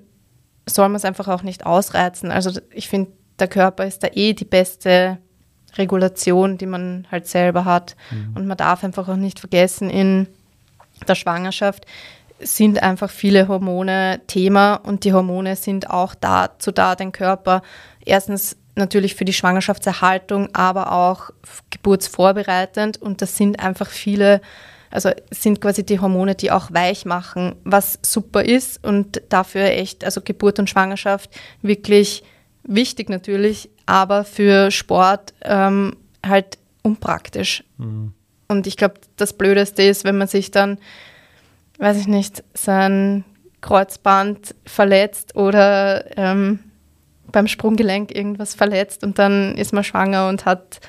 soll 0.67 0.89
man 0.89 0.97
es 0.97 1.05
einfach 1.05 1.27
auch 1.27 1.43
nicht 1.43 1.65
ausreizen. 1.65 2.31
Also 2.31 2.59
ich 2.71 2.89
finde, 2.89 3.11
der 3.39 3.47
Körper 3.47 3.85
ist 3.85 4.03
da 4.03 4.07
eh 4.13 4.33
die 4.33 4.45
beste 4.45 5.19
Regulation, 5.77 6.57
die 6.57 6.65
man 6.65 7.07
halt 7.11 7.27
selber 7.27 7.65
hat. 7.65 7.95
Mhm. 8.11 8.35
Und 8.35 8.47
man 8.47 8.57
darf 8.57 8.83
einfach 8.83 9.07
auch 9.07 9.15
nicht 9.15 9.39
vergessen, 9.39 9.89
in 9.89 10.27
der 11.07 11.15
Schwangerschaft 11.15 11.85
sind 12.39 12.81
einfach 12.81 13.09
viele 13.09 13.47
Hormone 13.47 14.21
Thema 14.27 14.75
und 14.75 15.03
die 15.03 15.13
Hormone 15.13 15.55
sind 15.55 15.89
auch 15.89 16.13
dazu 16.15 16.71
da, 16.71 16.95
den 16.95 17.11
Körper 17.11 17.61
erstens 18.05 18.57
natürlich 18.75 19.15
für 19.15 19.25
die 19.25 19.33
Schwangerschaftserhaltung, 19.33 20.49
aber 20.53 20.91
auch 20.91 21.31
geburtsvorbereitend 21.71 23.01
und 23.01 23.21
das 23.21 23.35
sind 23.37 23.59
einfach 23.59 23.89
viele, 23.89 24.39
also 24.91 25.09
sind 25.31 25.61
quasi 25.61 25.83
die 25.83 25.99
Hormone, 25.99 26.35
die 26.35 26.51
auch 26.51 26.71
weich 26.71 27.05
machen, 27.05 27.55
was 27.63 27.99
super 28.03 28.45
ist 28.45 28.83
und 28.85 29.21
dafür 29.29 29.63
echt, 29.63 30.03
also 30.03 30.21
Geburt 30.21 30.59
und 30.59 30.69
Schwangerschaft 30.69 31.31
wirklich 31.63 32.23
wichtig 32.63 33.09
natürlich, 33.09 33.69
aber 33.87 34.23
für 34.23 34.69
Sport 34.69 35.33
ähm, 35.41 35.95
halt 36.23 36.59
unpraktisch. 36.83 37.63
Mhm. 37.77 38.13
Und 38.47 38.67
ich 38.67 38.77
glaube, 38.77 38.95
das 39.15 39.33
Blödeste 39.33 39.81
ist, 39.81 40.03
wenn 40.03 40.17
man 40.17 40.27
sich 40.27 40.51
dann, 40.51 40.77
weiß 41.79 41.97
ich 41.97 42.07
nicht, 42.07 42.43
sein 42.53 43.25
Kreuzband 43.61 44.53
verletzt 44.65 45.35
oder 45.35 46.17
ähm, 46.17 46.59
beim 47.31 47.47
Sprunggelenk 47.47 48.15
irgendwas 48.15 48.55
verletzt 48.55 49.03
und 49.03 49.19
dann 49.19 49.55
ist 49.55 49.73
man 49.73 49.83
schwanger 49.83 50.29
und 50.29 50.45
hat 50.45 50.79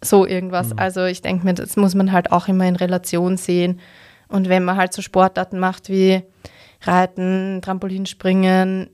so 0.00 0.26
irgendwas. 0.26 0.70
Mhm. 0.70 0.78
Also 0.78 1.04
ich 1.04 1.22
denke 1.22 1.44
mir, 1.44 1.54
das 1.54 1.76
muss 1.76 1.94
man 1.94 2.12
halt 2.12 2.32
auch 2.32 2.48
immer 2.48 2.66
in 2.66 2.76
Relation 2.76 3.36
sehen. 3.36 3.80
Und 4.28 4.48
wenn 4.48 4.64
man 4.64 4.76
halt 4.76 4.92
so 4.92 5.02
Sportarten 5.02 5.58
macht 5.58 5.88
wie 5.88 6.22
Reiten, 6.82 7.60
Trampolinspringen, 7.62 8.90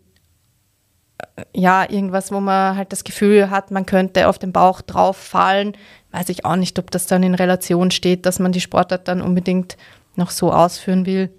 ja, 1.54 1.88
irgendwas, 1.88 2.32
wo 2.32 2.40
man 2.40 2.76
halt 2.76 2.92
das 2.92 3.04
Gefühl 3.04 3.50
hat, 3.50 3.70
man 3.70 3.86
könnte 3.86 4.28
auf 4.28 4.38
den 4.38 4.52
Bauch 4.52 4.80
drauf 4.80 5.16
fallen, 5.16 5.76
weiß 6.12 6.28
ich 6.28 6.44
auch 6.44 6.56
nicht, 6.56 6.78
ob 6.78 6.90
das 6.90 7.06
dann 7.06 7.22
in 7.22 7.34
Relation 7.34 7.90
steht, 7.90 8.26
dass 8.26 8.38
man 8.38 8.52
die 8.52 8.60
Sportart 8.60 9.08
dann 9.08 9.22
unbedingt 9.22 9.76
noch 10.16 10.30
so 10.30 10.52
ausführen 10.52 11.06
will. 11.06 11.30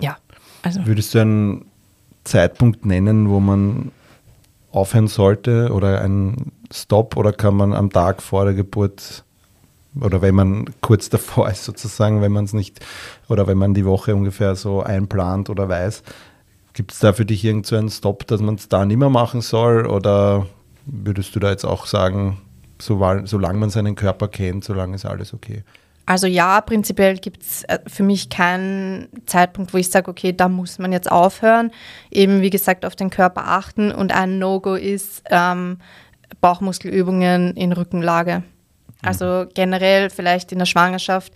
Ja. 0.00 0.16
Also. 0.62 0.84
Würdest 0.86 1.14
du 1.14 1.20
einen 1.20 1.66
Zeitpunkt 2.24 2.84
nennen, 2.84 3.28
wo 3.30 3.40
man 3.40 3.92
aufhören 4.72 5.08
sollte 5.08 5.72
oder 5.72 6.02
einen 6.02 6.52
Stop 6.72 7.16
oder 7.16 7.32
kann 7.32 7.54
man 7.54 7.72
am 7.72 7.90
Tag 7.90 8.20
vor 8.20 8.44
der 8.44 8.54
Geburt 8.54 9.24
oder 10.00 10.20
wenn 10.20 10.34
man 10.34 10.66
kurz 10.80 11.08
davor 11.08 11.48
ist 11.50 11.64
sozusagen, 11.64 12.20
wenn 12.20 12.32
man 12.32 12.44
es 12.44 12.52
nicht 12.52 12.84
oder 13.28 13.46
wenn 13.46 13.58
man 13.58 13.74
die 13.74 13.84
Woche 13.84 14.14
ungefähr 14.14 14.54
so 14.54 14.82
einplant 14.82 15.48
oder 15.50 15.68
weiß, 15.68 16.02
gibt 16.76 16.92
es 16.92 16.98
da 16.98 17.14
für 17.14 17.24
dich 17.24 17.42
irgendeinen 17.42 17.88
so 17.88 17.96
Stop, 17.96 18.26
dass 18.26 18.40
man 18.40 18.56
es 18.56 18.68
da 18.68 18.84
nicht 18.84 18.98
mehr 18.98 19.08
machen 19.08 19.40
soll 19.40 19.86
oder 19.86 20.46
würdest 20.84 21.34
du 21.34 21.40
da 21.40 21.50
jetzt 21.50 21.64
auch 21.64 21.86
sagen, 21.86 22.38
so, 22.78 23.02
solange 23.24 23.58
man 23.58 23.70
seinen 23.70 23.94
Körper 23.94 24.28
kennt, 24.28 24.62
solange 24.62 24.94
ist 24.94 25.06
alles 25.06 25.32
okay? 25.32 25.64
Also 26.04 26.26
ja, 26.26 26.60
prinzipiell 26.60 27.16
gibt 27.16 27.42
es 27.42 27.64
äh, 27.64 27.78
für 27.86 28.02
mich 28.02 28.28
keinen 28.28 29.08
Zeitpunkt, 29.24 29.72
wo 29.72 29.78
ich 29.78 29.90
sage, 29.90 30.08
okay, 30.10 30.34
da 30.34 30.48
muss 30.48 30.78
man 30.78 30.92
jetzt 30.92 31.10
aufhören. 31.10 31.72
Eben 32.10 32.42
wie 32.42 32.50
gesagt 32.50 32.84
auf 32.84 32.94
den 32.94 33.08
Körper 33.08 33.48
achten 33.48 33.90
und 33.90 34.14
ein 34.14 34.38
No-Go 34.38 34.74
ist 34.74 35.22
ähm, 35.30 35.78
Bauchmuskelübungen 36.42 37.56
in 37.56 37.72
Rückenlage. 37.72 38.42
Also 39.02 39.46
generell 39.54 40.10
vielleicht 40.10 40.52
in 40.52 40.58
der 40.58 40.66
Schwangerschaft. 40.66 41.32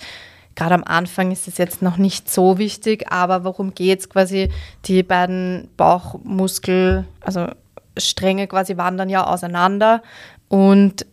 Gerade 0.61 0.75
am 0.75 0.85
Anfang 0.85 1.31
ist 1.31 1.49
es 1.49 1.57
jetzt 1.57 1.81
noch 1.81 1.97
nicht 1.97 2.31
so 2.31 2.59
wichtig, 2.59 3.11
aber 3.11 3.45
worum 3.45 3.73
geht 3.73 4.01
es 4.01 4.11
quasi? 4.11 4.51
Die 4.85 5.03
beiden 5.03 5.71
Bauchmuskel, 5.79 7.07
also 7.23 7.47
Stränge 7.97 8.47
quasi 8.47 8.77
wandern 8.77 9.09
ja 9.09 9.27
auseinander 9.27 10.03
und 10.49 11.07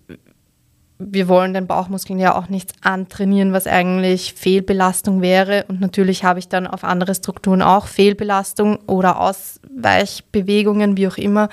wir 0.99 1.29
wollen 1.29 1.53
den 1.53 1.65
Bauchmuskeln 1.65 2.19
ja 2.19 2.35
auch 2.37 2.49
nichts 2.49 2.73
antrainieren, 2.81 3.53
was 3.53 3.67
eigentlich 3.67 4.33
Fehlbelastung 4.33 5.21
wäre. 5.21 5.63
Und 5.69 5.79
natürlich 5.79 6.25
habe 6.25 6.39
ich 6.39 6.49
dann 6.49 6.67
auf 6.67 6.83
andere 6.83 7.15
Strukturen 7.15 7.61
auch 7.61 7.87
Fehlbelastung 7.87 8.79
oder 8.85 9.17
Ausweichbewegungen, 9.17 10.97
wie 10.97 11.07
auch 11.07 11.17
immer. 11.17 11.47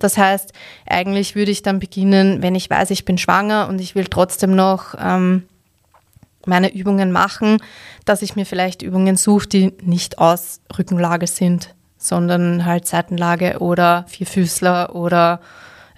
Das 0.00 0.18
heißt, 0.18 0.52
eigentlich 0.84 1.36
würde 1.36 1.52
ich 1.52 1.62
dann 1.62 1.78
beginnen, 1.78 2.42
wenn 2.42 2.56
ich 2.56 2.68
weiß, 2.68 2.90
ich 2.90 3.04
bin 3.04 3.18
schwanger 3.18 3.68
und 3.68 3.80
ich 3.80 3.94
will 3.94 4.06
trotzdem 4.06 4.56
noch 4.56 4.96
ähm, 4.98 5.44
meine 6.46 6.74
Übungen 6.74 7.12
machen, 7.12 7.58
dass 8.04 8.22
ich 8.22 8.36
mir 8.36 8.46
vielleicht 8.46 8.82
Übungen 8.82 9.16
suche, 9.16 9.48
die 9.48 9.72
nicht 9.82 10.18
aus 10.18 10.60
Rückenlage 10.76 11.26
sind, 11.26 11.74
sondern 11.96 12.64
halt 12.64 12.86
Seitenlage 12.86 13.58
oder 13.58 14.04
Vierfüßler 14.08 14.94
oder 14.94 15.40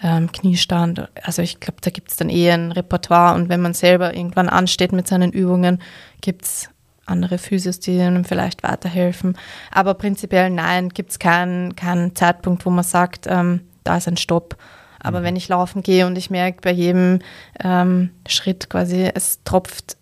ähm, 0.02 0.30
Kniestand. 0.32 1.08
Also 1.22 1.42
ich 1.42 1.61
glaube, 1.61 1.80
da 1.80 1.90
gibt 1.90 2.11
es 2.11 2.16
dann 2.16 2.28
eher 2.28 2.54
ein 2.54 2.72
Repertoire 2.72 3.34
und 3.34 3.48
wenn 3.48 3.61
man 3.61 3.74
selber 3.74 4.14
irgendwann 4.14 4.48
ansteht 4.48 4.92
mit 4.92 5.08
seinen 5.08 5.32
Übungen, 5.32 5.80
gibt 6.20 6.44
es 6.44 6.70
andere 7.06 7.38
Physios, 7.38 7.80
die 7.80 8.00
einem 8.00 8.24
vielleicht 8.24 8.62
weiterhelfen. 8.62 9.37
Aber 9.70 9.94
prinzipiell 9.94 10.50
nein, 10.50 10.90
gibt 10.90 11.11
es 11.11 11.18
keinen, 11.18 11.74
keinen 11.74 12.14
Zeitpunkt, 12.14 12.66
wo 12.66 12.70
man 12.70 12.84
sagt, 12.84 13.26
ähm, 13.28 13.62
da 13.84 13.96
ist 13.96 14.08
ein 14.08 14.16
Stopp. 14.16 14.56
Aber 15.00 15.20
mhm. 15.20 15.24
wenn 15.24 15.37
ich 15.37 15.48
laufen 15.48 15.82
gehe 15.82 16.06
und 16.06 16.18
ich 16.18 16.30
merke 16.30 16.61
bei 16.62 16.72
jedem 16.72 17.20
ähm, 17.62 18.11
Schritt 18.26 18.68
quasi, 18.68 19.11
es 19.14 19.42
tropft 19.44 19.97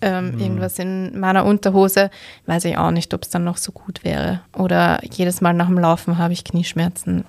ähm, 0.00 0.32
mhm. 0.32 0.40
irgendwas 0.40 0.78
in 0.78 1.18
meiner 1.18 1.44
Unterhose, 1.44 2.10
weiß 2.46 2.64
ich 2.64 2.76
auch 2.76 2.90
nicht, 2.90 3.12
ob 3.14 3.22
es 3.22 3.30
dann 3.30 3.44
noch 3.44 3.56
so 3.56 3.72
gut 3.72 4.04
wäre. 4.04 4.40
Oder 4.56 5.00
jedes 5.04 5.40
Mal 5.40 5.52
nach 5.52 5.66
dem 5.66 5.78
Laufen 5.78 6.18
habe 6.18 6.32
ich 6.32 6.44
Knieschmerzen. 6.44 7.24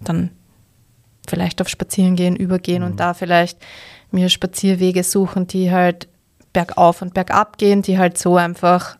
Dann 0.00 0.30
vielleicht 1.28 1.60
auf 1.60 1.68
Spazierengehen 1.68 2.36
übergehen 2.36 2.82
mhm. 2.82 2.90
und 2.90 3.00
da 3.00 3.14
vielleicht 3.14 3.58
mir 4.10 4.28
Spazierwege 4.28 5.02
suchen, 5.02 5.46
die 5.46 5.70
halt 5.70 6.08
bergauf 6.52 7.02
und 7.02 7.14
bergab 7.14 7.58
gehen, 7.58 7.82
die 7.82 7.98
halt 7.98 8.16
so 8.16 8.36
einfach 8.36 8.96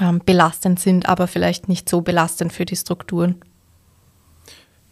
ähm, 0.00 0.22
belastend 0.24 0.80
sind, 0.80 1.08
aber 1.08 1.26
vielleicht 1.26 1.68
nicht 1.68 1.88
so 1.88 2.00
belastend 2.00 2.52
für 2.52 2.64
die 2.64 2.76
Strukturen. 2.76 3.36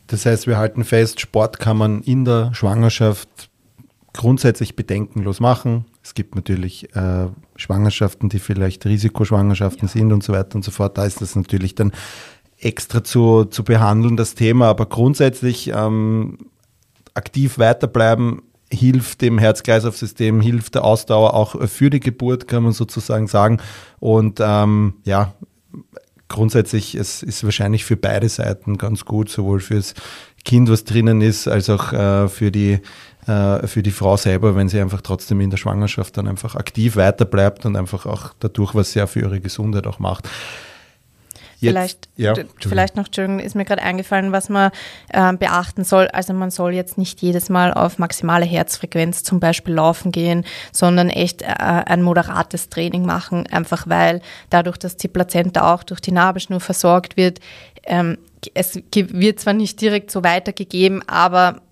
Das 0.08 0.26
heißt, 0.26 0.46
wir 0.46 0.58
halten 0.58 0.84
fest, 0.84 1.20
Sport 1.20 1.58
kann 1.58 1.76
man 1.76 2.02
in 2.02 2.24
der 2.24 2.52
Schwangerschaft 2.52 3.48
grundsätzlich 4.12 4.76
bedenkenlos 4.76 5.40
machen. 5.40 5.86
Es 6.02 6.14
gibt 6.14 6.34
natürlich 6.34 6.94
äh, 6.94 7.28
Schwangerschaften, 7.56 8.28
die 8.28 8.38
vielleicht 8.38 8.84
Risikoschwangerschaften 8.84 9.88
ja. 9.88 9.92
sind 9.92 10.12
und 10.12 10.22
so 10.22 10.32
weiter 10.32 10.56
und 10.56 10.64
so 10.64 10.70
fort. 10.70 10.98
Da 10.98 11.04
ist 11.04 11.20
das 11.20 11.36
natürlich 11.36 11.74
dann 11.74 11.92
extra 12.58 13.02
zu, 13.02 13.44
zu 13.44 13.64
behandeln, 13.64 14.16
das 14.16 14.34
Thema. 14.34 14.68
Aber 14.68 14.86
grundsätzlich 14.86 15.72
ähm, 15.74 16.38
aktiv 17.14 17.58
weiterbleiben 17.58 18.42
hilft 18.70 19.20
dem 19.20 19.38
Herz-Kreislauf-System, 19.38 20.40
hilft 20.40 20.74
der 20.74 20.84
Ausdauer 20.84 21.34
auch 21.34 21.68
für 21.68 21.90
die 21.90 22.00
Geburt, 22.00 22.48
kann 22.48 22.62
man 22.62 22.72
sozusagen 22.72 23.26
sagen. 23.26 23.58
Und 24.00 24.40
ähm, 24.40 24.94
ja, 25.04 25.34
grundsätzlich 26.28 26.94
es 26.94 27.22
ist 27.22 27.44
wahrscheinlich 27.44 27.84
für 27.84 27.96
beide 27.96 28.28
Seiten 28.28 28.78
ganz 28.78 29.04
gut, 29.04 29.28
sowohl 29.28 29.60
fürs 29.60 29.94
Kind, 30.44 30.70
was 30.70 30.84
drinnen 30.84 31.20
ist, 31.20 31.46
als 31.46 31.68
auch 31.70 31.92
äh, 31.92 32.28
für 32.28 32.50
die 32.50 32.80
äh, 33.26 33.66
für 33.66 33.82
die 33.82 33.90
Frau 33.90 34.16
selber, 34.16 34.56
wenn 34.56 34.68
sie 34.68 34.80
einfach 34.80 35.00
trotzdem 35.00 35.40
in 35.40 35.50
der 35.50 35.56
Schwangerschaft 35.56 36.16
dann 36.16 36.26
einfach 36.26 36.56
aktiv 36.56 36.96
weiterbleibt 36.96 37.64
und 37.66 37.76
einfach 37.76 38.06
auch 38.06 38.32
dadurch 38.40 38.74
was 38.74 38.92
sehr 38.92 39.06
für 39.06 39.20
ihre 39.20 39.40
Gesundheit 39.40 39.86
auch 39.86 39.98
macht. 39.98 40.28
Jetzt, 41.62 41.70
vielleicht, 41.70 42.08
ja, 42.16 42.34
vielleicht 42.58 42.96
noch, 42.96 43.06
Entschuldigung, 43.06 43.38
ist 43.38 43.54
mir 43.54 43.64
gerade 43.64 43.82
eingefallen, 43.82 44.32
was 44.32 44.48
man 44.48 44.72
äh, 45.10 45.32
beachten 45.34 45.84
soll. 45.84 46.08
Also 46.08 46.32
man 46.32 46.50
soll 46.50 46.74
jetzt 46.74 46.98
nicht 46.98 47.22
jedes 47.22 47.50
Mal 47.50 47.72
auf 47.72 48.00
maximale 48.00 48.44
Herzfrequenz 48.44 49.22
zum 49.22 49.38
Beispiel 49.38 49.74
laufen 49.74 50.10
gehen, 50.10 50.44
sondern 50.72 51.08
echt 51.08 51.42
äh, 51.42 51.46
ein 51.46 52.02
moderates 52.02 52.68
Training 52.68 53.06
machen, 53.06 53.46
einfach 53.46 53.88
weil 53.88 54.22
dadurch, 54.50 54.76
dass 54.76 54.96
die 54.96 55.06
Plazenta 55.06 55.72
auch 55.72 55.84
durch 55.84 56.00
die 56.00 56.10
Nabelschnur 56.10 56.58
versorgt 56.58 57.16
wird, 57.16 57.38
ähm, 57.84 58.18
es 58.54 58.80
wird 58.92 59.38
zwar 59.38 59.52
nicht 59.52 59.80
direkt 59.80 60.10
so 60.10 60.24
weitergegeben, 60.24 61.06
aber 61.08 61.62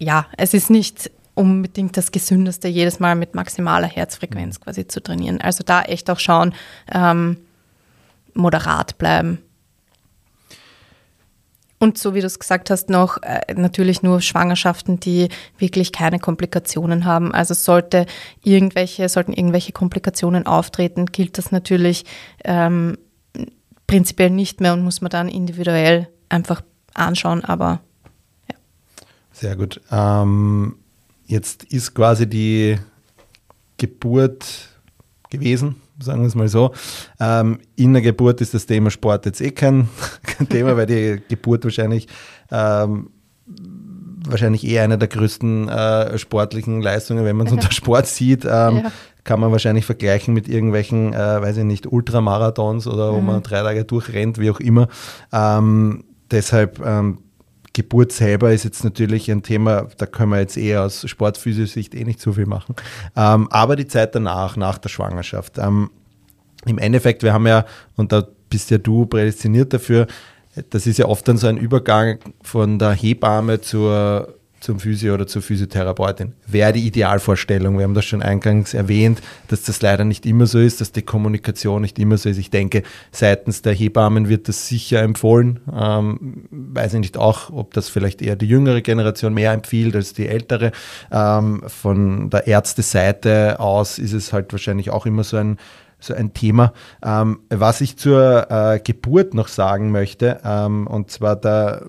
ja, 0.00 0.26
es 0.36 0.54
ist 0.54 0.70
nicht 0.70 1.10
unbedingt 1.34 1.96
das 1.96 2.10
Gesündeste, 2.10 2.68
jedes 2.68 2.98
Mal 2.98 3.14
mit 3.14 3.34
maximaler 3.34 3.86
Herzfrequenz 3.86 4.60
quasi 4.60 4.86
zu 4.88 5.02
trainieren. 5.02 5.40
Also 5.40 5.62
da 5.64 5.82
echt 5.82 6.10
auch 6.10 6.18
schauen, 6.18 6.54
ähm, 6.92 7.36
moderat 8.34 8.98
bleiben. 8.98 9.38
Und 11.78 11.96
so 11.96 12.14
wie 12.14 12.20
du 12.20 12.26
es 12.26 12.38
gesagt 12.38 12.68
hast, 12.68 12.90
noch 12.90 13.22
äh, 13.22 13.54
natürlich 13.54 14.02
nur 14.02 14.20
Schwangerschaften, 14.20 15.00
die 15.00 15.28
wirklich 15.58 15.92
keine 15.92 16.18
Komplikationen 16.18 17.06
haben. 17.06 17.32
Also 17.32 17.54
sollte 17.54 18.04
irgendwelche, 18.42 19.08
sollten 19.08 19.32
irgendwelche 19.32 19.72
Komplikationen 19.72 20.46
auftreten, 20.46 21.06
gilt 21.06 21.38
das 21.38 21.52
natürlich 21.52 22.04
ähm, 22.44 22.98
prinzipiell 23.86 24.30
nicht 24.30 24.60
mehr 24.60 24.74
und 24.74 24.82
muss 24.82 25.00
man 25.00 25.10
dann 25.10 25.28
individuell 25.28 26.08
einfach 26.28 26.62
anschauen. 26.94 27.44
Aber. 27.44 27.80
Sehr 29.32 29.56
gut. 29.56 29.80
Ähm, 29.90 30.76
jetzt 31.26 31.64
ist 31.64 31.94
quasi 31.94 32.26
die 32.28 32.78
Geburt 33.76 34.68
gewesen 35.30 35.76
sagen 36.02 36.22
wir 36.22 36.28
es 36.28 36.34
mal 36.34 36.48
so. 36.48 36.72
Ähm, 37.18 37.58
in 37.76 37.92
der 37.92 38.02
Geburt 38.02 38.40
ist 38.40 38.54
das 38.54 38.66
Thema 38.66 38.90
Sport 38.90 39.26
jetzt 39.26 39.40
eh 39.40 39.50
kein, 39.50 39.88
kein 40.22 40.48
Thema, 40.48 40.76
weil 40.76 40.86
die 40.86 41.22
Geburt 41.28 41.64
wahrscheinlich 41.64 42.08
ähm, 42.50 43.10
wahrscheinlich 44.26 44.66
eh 44.66 44.80
eine 44.80 44.98
der 44.98 45.08
größten 45.08 45.68
äh, 45.68 46.18
sportlichen 46.18 46.80
Leistungen, 46.82 47.24
wenn 47.24 47.36
man 47.36 47.46
es 47.46 47.52
unter 47.54 47.72
Sport 47.72 48.06
sieht. 48.06 48.44
Ähm, 48.44 48.78
ja. 48.84 48.92
Kann 49.22 49.40
man 49.40 49.52
wahrscheinlich 49.52 49.84
vergleichen 49.84 50.32
mit 50.32 50.48
irgendwelchen, 50.48 51.12
äh, 51.12 51.42
weiß 51.42 51.58
ich 51.58 51.64
nicht, 51.64 51.86
Ultramarathons 51.86 52.86
oder 52.86 53.12
mhm. 53.12 53.16
wo 53.16 53.20
man 53.20 53.42
drei 53.42 53.60
Tage 53.60 53.84
durchrennt, 53.84 54.38
wie 54.38 54.50
auch 54.50 54.60
immer. 54.60 54.88
Ähm, 55.30 56.04
deshalb 56.30 56.80
ähm, 56.84 57.18
Geburt 57.82 58.12
selber 58.12 58.52
ist 58.52 58.64
jetzt 58.64 58.84
natürlich 58.84 59.30
ein 59.30 59.42
Thema, 59.42 59.88
da 59.96 60.06
können 60.06 60.32
wir 60.32 60.40
jetzt 60.40 60.56
eher 60.56 60.82
aus 60.82 61.08
Sportphysio-Sicht 61.08 61.94
eh 61.94 62.04
nicht 62.04 62.20
so 62.20 62.34
viel 62.34 62.46
machen. 62.46 62.74
Ähm, 63.16 63.48
aber 63.50 63.74
die 63.76 63.86
Zeit 63.86 64.14
danach, 64.14 64.56
nach 64.56 64.76
der 64.78 64.90
Schwangerschaft. 64.90 65.58
Ähm, 65.58 65.90
Im 66.66 66.78
Endeffekt, 66.78 67.22
wir 67.22 67.32
haben 67.32 67.46
ja, 67.46 67.64
und 67.96 68.12
da 68.12 68.26
bist 68.50 68.70
ja 68.70 68.76
du 68.76 69.06
prädestiniert 69.06 69.72
dafür, 69.72 70.06
das 70.68 70.86
ist 70.86 70.98
ja 70.98 71.06
oft 71.06 71.26
dann 71.26 71.38
so 71.38 71.46
ein 71.46 71.56
Übergang 71.56 72.18
von 72.42 72.78
der 72.78 72.92
Hebamme 72.92 73.60
zur 73.60 74.39
zum 74.60 74.78
Physio 74.78 75.14
oder 75.14 75.26
zur 75.26 75.42
Physiotherapeutin. 75.42 76.34
Wäre 76.46 76.72
die 76.72 76.86
Idealvorstellung. 76.86 77.78
Wir 77.78 77.84
haben 77.84 77.94
das 77.94 78.04
schon 78.04 78.22
eingangs 78.22 78.74
erwähnt, 78.74 79.22
dass 79.48 79.62
das 79.62 79.80
leider 79.80 80.04
nicht 80.04 80.26
immer 80.26 80.46
so 80.46 80.58
ist, 80.58 80.80
dass 80.80 80.92
die 80.92 81.02
Kommunikation 81.02 81.80
nicht 81.82 81.98
immer 81.98 82.18
so 82.18 82.28
ist. 82.28 82.38
Ich 82.38 82.50
denke, 82.50 82.82
seitens 83.10 83.62
der 83.62 83.72
Hebammen 83.72 84.28
wird 84.28 84.48
das 84.48 84.68
sicher 84.68 85.00
empfohlen. 85.02 85.60
Ähm, 85.74 86.44
weiß 86.50 86.94
ich 86.94 87.00
nicht 87.00 87.16
auch, 87.16 87.50
ob 87.50 87.72
das 87.74 87.88
vielleicht 87.88 88.20
eher 88.20 88.36
die 88.36 88.46
jüngere 88.46 88.82
Generation 88.82 89.32
mehr 89.32 89.52
empfiehlt 89.52 89.96
als 89.96 90.12
die 90.12 90.28
ältere. 90.28 90.72
Ähm, 91.10 91.62
von 91.66 92.28
der 92.28 92.46
Ärzteseite 92.46 93.60
aus 93.60 93.98
ist 93.98 94.12
es 94.12 94.32
halt 94.32 94.52
wahrscheinlich 94.52 94.90
auch 94.90 95.06
immer 95.06 95.24
so 95.24 95.38
ein 95.38 95.56
so 96.02 96.14
ein 96.14 96.32
Thema. 96.32 96.72
Ähm, 97.04 97.40
was 97.50 97.82
ich 97.82 97.98
zur 97.98 98.50
äh, 98.50 98.80
Geburt 98.80 99.34
noch 99.34 99.48
sagen 99.48 99.90
möchte, 99.90 100.40
ähm, 100.44 100.86
und 100.86 101.10
zwar 101.10 101.36
da 101.36 101.82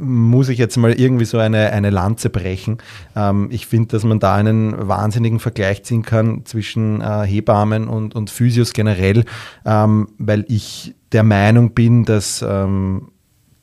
muss 0.00 0.48
ich 0.48 0.58
jetzt 0.58 0.76
mal 0.76 0.92
irgendwie 0.92 1.24
so 1.24 1.38
eine, 1.38 1.70
eine 1.72 1.90
Lanze 1.90 2.30
brechen. 2.30 2.78
Ähm, 3.14 3.48
ich 3.50 3.66
finde, 3.66 3.88
dass 3.88 4.04
man 4.04 4.18
da 4.18 4.34
einen 4.34 4.88
wahnsinnigen 4.88 5.40
Vergleich 5.40 5.84
ziehen 5.84 6.02
kann 6.02 6.44
zwischen 6.44 7.00
äh, 7.00 7.26
Hebammen 7.26 7.88
und, 7.88 8.14
und 8.14 8.30
Physios 8.30 8.72
generell, 8.72 9.24
ähm, 9.64 10.08
weil 10.18 10.44
ich 10.48 10.94
der 11.12 11.22
Meinung 11.22 11.72
bin, 11.72 12.04
dass 12.04 12.44
ähm, 12.46 13.10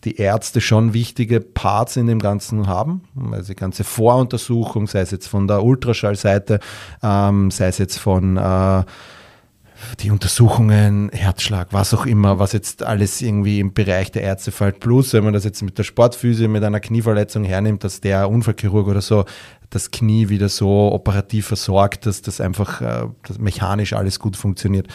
die 0.03 0.17
Ärzte 0.17 0.61
schon 0.61 0.93
wichtige 0.93 1.41
Parts 1.41 1.97
in 1.97 2.07
dem 2.07 2.19
Ganzen 2.19 2.67
haben. 2.67 3.01
Also 3.31 3.49
die 3.49 3.55
ganze 3.55 3.83
Voruntersuchung, 3.83 4.87
sei 4.87 5.01
es 5.01 5.11
jetzt 5.11 5.27
von 5.27 5.47
der 5.47 5.63
Ultraschallseite, 5.63 6.59
ähm, 7.03 7.51
sei 7.51 7.67
es 7.67 7.77
jetzt 7.77 7.97
von 7.97 8.37
äh, 8.37 8.83
die 9.99 10.11
Untersuchungen, 10.11 11.09
Herzschlag, 11.11 11.69
was 11.71 11.93
auch 11.93 12.05
immer, 12.05 12.39
was 12.39 12.53
jetzt 12.53 12.83
alles 12.83 13.21
irgendwie 13.21 13.59
im 13.59 13.73
Bereich 13.73 14.11
der 14.11 14.23
Ärzte 14.23 14.51
fällt. 14.51 14.79
Plus, 14.79 15.13
wenn 15.13 15.23
man 15.23 15.33
das 15.33 15.43
jetzt 15.43 15.61
mit 15.61 15.77
der 15.77 15.83
Sportphysik, 15.83 16.49
mit 16.49 16.63
einer 16.63 16.79
Knieverletzung 16.79 17.43
hernimmt, 17.43 17.83
dass 17.83 18.01
der 18.01 18.29
Unfallchirurg 18.29 18.87
oder 18.87 19.01
so 19.01 19.25
das 19.69 19.91
Knie 19.91 20.29
wieder 20.29 20.49
so 20.49 20.91
operativ 20.93 21.47
versorgt, 21.47 22.05
dass 22.05 22.21
das 22.21 22.39
einfach 22.39 22.81
äh, 22.81 23.07
dass 23.27 23.37
mechanisch 23.37 23.93
alles 23.93 24.19
gut 24.19 24.37
funktioniert. 24.37 24.87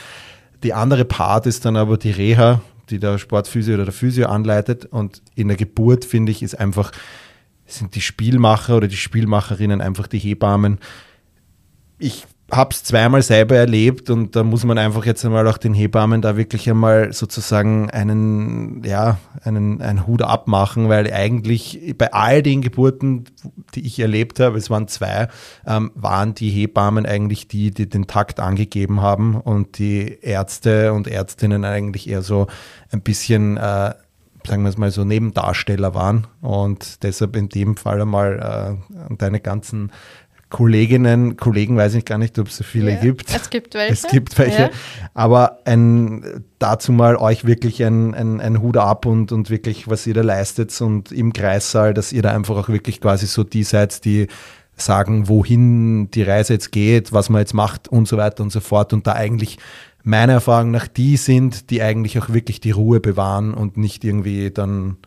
Die 0.62 0.72
andere 0.72 1.04
Part 1.04 1.46
ist 1.46 1.64
dann 1.64 1.76
aber 1.76 1.98
die 1.98 2.10
Reha, 2.10 2.60
die 2.90 2.98
der 2.98 3.18
Sportphysio 3.18 3.74
oder 3.74 3.84
der 3.84 3.92
Physio 3.92 4.28
anleitet. 4.28 4.86
Und 4.86 5.22
in 5.34 5.48
der 5.48 5.56
Geburt, 5.56 6.04
finde 6.04 6.32
ich, 6.32 6.42
ist 6.42 6.58
einfach, 6.58 6.92
sind 7.66 7.94
die 7.94 8.00
Spielmacher 8.00 8.76
oder 8.76 8.88
die 8.88 8.96
Spielmacherinnen 8.96 9.80
einfach 9.80 10.06
die 10.06 10.18
Hebammen. 10.18 10.78
Ich 11.98 12.26
habe 12.52 12.70
es 12.72 12.84
zweimal 12.84 13.22
selber 13.22 13.56
erlebt 13.56 14.10
und 14.10 14.36
da 14.36 14.44
muss 14.44 14.64
man 14.64 14.76
einfach 14.76 15.06
jetzt 15.06 15.24
einmal 15.24 15.48
auch 15.48 15.56
den 15.56 15.72
Hebammen 15.72 16.20
da 16.20 16.36
wirklich 16.36 16.68
einmal 16.68 17.12
sozusagen 17.14 17.90
einen, 17.90 18.84
ja, 18.84 19.16
einen, 19.42 19.80
einen 19.80 20.06
Hut 20.06 20.20
abmachen, 20.20 20.90
weil 20.90 21.10
eigentlich 21.10 21.94
bei 21.96 22.12
all 22.12 22.42
den 22.42 22.60
Geburten, 22.60 23.24
die 23.74 23.86
ich 23.86 23.98
erlebt 23.98 24.38
habe, 24.38 24.58
es 24.58 24.68
waren 24.68 24.86
zwei, 24.86 25.28
ähm, 25.66 25.92
waren 25.94 26.34
die 26.34 26.50
Hebammen 26.50 27.06
eigentlich 27.06 27.48
die, 27.48 27.70
die 27.70 27.88
den 27.88 28.06
Takt 28.06 28.38
angegeben 28.38 29.00
haben 29.00 29.34
und 29.34 29.78
die 29.78 30.18
Ärzte 30.20 30.92
und 30.92 31.08
Ärztinnen 31.08 31.64
eigentlich 31.64 32.06
eher 32.06 32.20
so 32.20 32.48
ein 32.90 33.00
bisschen 33.00 33.56
äh, 33.56 33.94
sagen 34.46 34.62
wir 34.62 34.70
es 34.70 34.78
mal 34.78 34.90
so, 34.90 35.04
Nebendarsteller 35.04 35.94
waren. 35.94 36.26
Und 36.40 37.02
deshalb 37.02 37.36
in 37.36 37.48
dem 37.48 37.76
Fall 37.76 38.02
einmal 38.02 38.78
äh, 38.80 39.14
deine 39.16 39.40
ganzen 39.40 39.92
Kolleginnen, 40.52 41.38
Kollegen 41.38 41.78
weiß 41.78 41.94
ich 41.94 42.04
gar 42.04 42.18
nicht, 42.18 42.38
ob 42.38 42.48
es 42.48 42.58
so 42.58 42.64
viele 42.64 42.90
ja, 42.92 43.00
gibt. 43.00 43.34
Es 43.34 43.48
gibt 43.48 43.72
welche. 43.74 43.92
Es 43.94 44.02
gibt 44.02 44.38
welche. 44.38 44.64
Ja. 44.64 44.70
Aber 45.14 45.60
ein, 45.64 46.44
dazu 46.58 46.92
mal 46.92 47.16
euch 47.16 47.46
wirklich 47.46 47.82
ein, 47.82 48.14
ein, 48.14 48.38
ein 48.38 48.60
Hut 48.60 48.76
ab 48.76 49.06
und, 49.06 49.32
und 49.32 49.48
wirklich, 49.48 49.88
was 49.88 50.06
ihr 50.06 50.12
da 50.12 50.20
leistet 50.20 50.78
und 50.82 51.10
im 51.10 51.32
Kreissaal, 51.32 51.94
dass 51.94 52.12
ihr 52.12 52.20
da 52.20 52.32
einfach 52.32 52.54
auch 52.56 52.68
wirklich 52.68 53.00
quasi 53.00 53.26
so 53.26 53.44
die 53.44 53.64
seid, 53.64 54.04
die 54.04 54.26
sagen, 54.76 55.26
wohin 55.26 56.10
die 56.10 56.22
Reise 56.22 56.52
jetzt 56.52 56.70
geht, 56.70 57.14
was 57.14 57.30
man 57.30 57.40
jetzt 57.40 57.54
macht 57.54 57.88
und 57.88 58.06
so 58.06 58.18
weiter 58.18 58.42
und 58.42 58.52
so 58.52 58.60
fort. 58.60 58.92
Und 58.92 59.06
da 59.06 59.14
eigentlich 59.14 59.56
meiner 60.04 60.34
Erfahrung 60.34 60.70
nach 60.70 60.86
die 60.86 61.16
sind, 61.16 61.70
die 61.70 61.80
eigentlich 61.80 62.18
auch 62.18 62.28
wirklich 62.28 62.60
die 62.60 62.72
Ruhe 62.72 63.00
bewahren 63.00 63.54
und 63.54 63.78
nicht 63.78 64.04
irgendwie 64.04 64.50
dann 64.50 64.98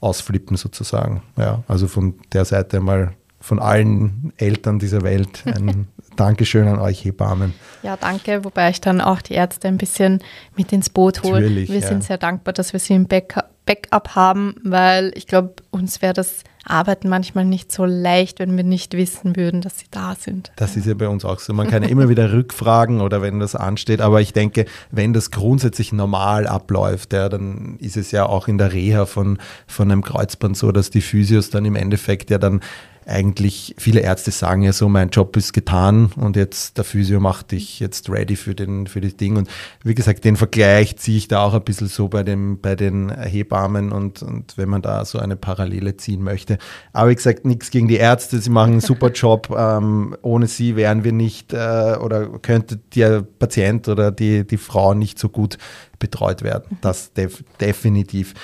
ausflippen 0.00 0.56
sozusagen. 0.56 1.22
Ja, 1.36 1.62
also 1.68 1.88
von 1.88 2.14
der 2.32 2.46
Seite 2.46 2.80
mal 2.80 3.12
von 3.44 3.58
allen 3.58 4.32
Eltern 4.38 4.78
dieser 4.78 5.02
Welt 5.02 5.42
ein 5.44 5.86
Dankeschön 6.16 6.66
an 6.66 6.78
euch 6.78 7.04
Hebammen. 7.04 7.52
Ja, 7.82 7.98
danke, 7.98 8.42
wobei 8.42 8.70
ich 8.70 8.80
dann 8.80 9.02
auch 9.02 9.20
die 9.20 9.34
Ärzte 9.34 9.68
ein 9.68 9.76
bisschen 9.76 10.20
mit 10.56 10.72
ins 10.72 10.88
Boot 10.88 11.22
hole. 11.22 11.54
Wir 11.54 11.80
ja. 11.80 11.86
sind 11.86 12.04
sehr 12.04 12.16
dankbar, 12.16 12.54
dass 12.54 12.72
wir 12.72 12.80
sie 12.80 12.94
im 12.94 13.06
Backup 13.06 14.14
haben, 14.14 14.54
weil 14.62 15.12
ich 15.14 15.26
glaube, 15.26 15.56
uns 15.70 16.00
wäre 16.00 16.14
das 16.14 16.44
Arbeiten 16.64 17.10
manchmal 17.10 17.44
nicht 17.44 17.70
so 17.70 17.84
leicht, 17.84 18.38
wenn 18.38 18.56
wir 18.56 18.64
nicht 18.64 18.94
wissen 18.94 19.36
würden, 19.36 19.60
dass 19.60 19.78
sie 19.78 19.86
da 19.90 20.14
sind. 20.18 20.50
Das 20.56 20.76
ist 20.76 20.86
ja 20.86 20.94
bei 20.94 21.08
uns 21.08 21.26
auch 21.26 21.38
so. 21.38 21.52
Man 21.52 21.68
kann 21.68 21.82
ja 21.82 21.90
immer 21.90 22.08
wieder 22.08 22.32
rückfragen 22.32 23.02
oder 23.02 23.20
wenn 23.20 23.40
das 23.40 23.54
ansteht, 23.54 24.00
aber 24.00 24.22
ich 24.22 24.32
denke, 24.32 24.64
wenn 24.90 25.12
das 25.12 25.30
grundsätzlich 25.30 25.92
normal 25.92 26.46
abläuft, 26.46 27.12
ja, 27.12 27.28
dann 27.28 27.76
ist 27.80 27.98
es 27.98 28.10
ja 28.10 28.24
auch 28.24 28.48
in 28.48 28.56
der 28.56 28.72
Reha 28.72 29.04
von, 29.04 29.38
von 29.66 29.90
einem 29.90 30.02
Kreuzband 30.02 30.56
so, 30.56 30.72
dass 30.72 30.88
die 30.88 31.02
Physios 31.02 31.50
dann 31.50 31.66
im 31.66 31.76
Endeffekt 31.76 32.30
ja 32.30 32.38
dann 32.38 32.60
eigentlich, 33.06 33.74
viele 33.78 34.00
Ärzte 34.00 34.30
sagen 34.30 34.62
ja 34.62 34.72
so, 34.72 34.88
mein 34.88 35.10
Job 35.10 35.36
ist 35.36 35.52
getan 35.52 36.10
und 36.16 36.36
jetzt 36.36 36.78
der 36.78 36.84
Physio 36.84 37.20
macht 37.20 37.52
dich 37.52 37.80
jetzt 37.80 38.08
ready 38.08 38.36
für, 38.36 38.54
den, 38.54 38.86
für 38.86 39.00
das 39.00 39.16
Ding. 39.16 39.36
Und 39.36 39.48
wie 39.82 39.94
gesagt, 39.94 40.24
den 40.24 40.36
Vergleich 40.36 40.96
ziehe 40.96 41.18
ich 41.18 41.28
da 41.28 41.42
auch 41.44 41.54
ein 41.54 41.64
bisschen 41.64 41.88
so 41.88 42.08
bei, 42.08 42.22
dem, 42.22 42.60
bei 42.60 42.76
den 42.76 43.10
Hebammen 43.10 43.92
und, 43.92 44.22
und 44.22 44.56
wenn 44.56 44.68
man 44.68 44.82
da 44.82 45.04
so 45.04 45.18
eine 45.18 45.36
Parallele 45.36 45.96
ziehen 45.96 46.22
möchte. 46.22 46.58
Aber 46.92 47.10
wie 47.10 47.14
gesagt, 47.14 47.44
nichts 47.44 47.70
gegen 47.70 47.88
die 47.88 47.96
Ärzte, 47.96 48.40
sie 48.40 48.50
machen 48.50 48.72
einen 48.72 48.80
super 48.80 49.10
Job. 49.14 49.54
Ähm, 49.56 50.16
ohne 50.22 50.46
sie 50.46 50.76
wären 50.76 51.04
wir 51.04 51.12
nicht 51.12 51.52
äh, 51.52 51.96
oder 52.00 52.28
könnte 52.40 52.78
der 52.94 53.22
Patient 53.22 53.88
oder 53.88 54.10
die, 54.10 54.46
die 54.46 54.56
Frau 54.56 54.94
nicht 54.94 55.18
so 55.18 55.28
gut 55.28 55.58
betreut 55.98 56.42
werden. 56.42 56.78
Das 56.80 57.12
def 57.12 57.44
definitiv. 57.60 58.34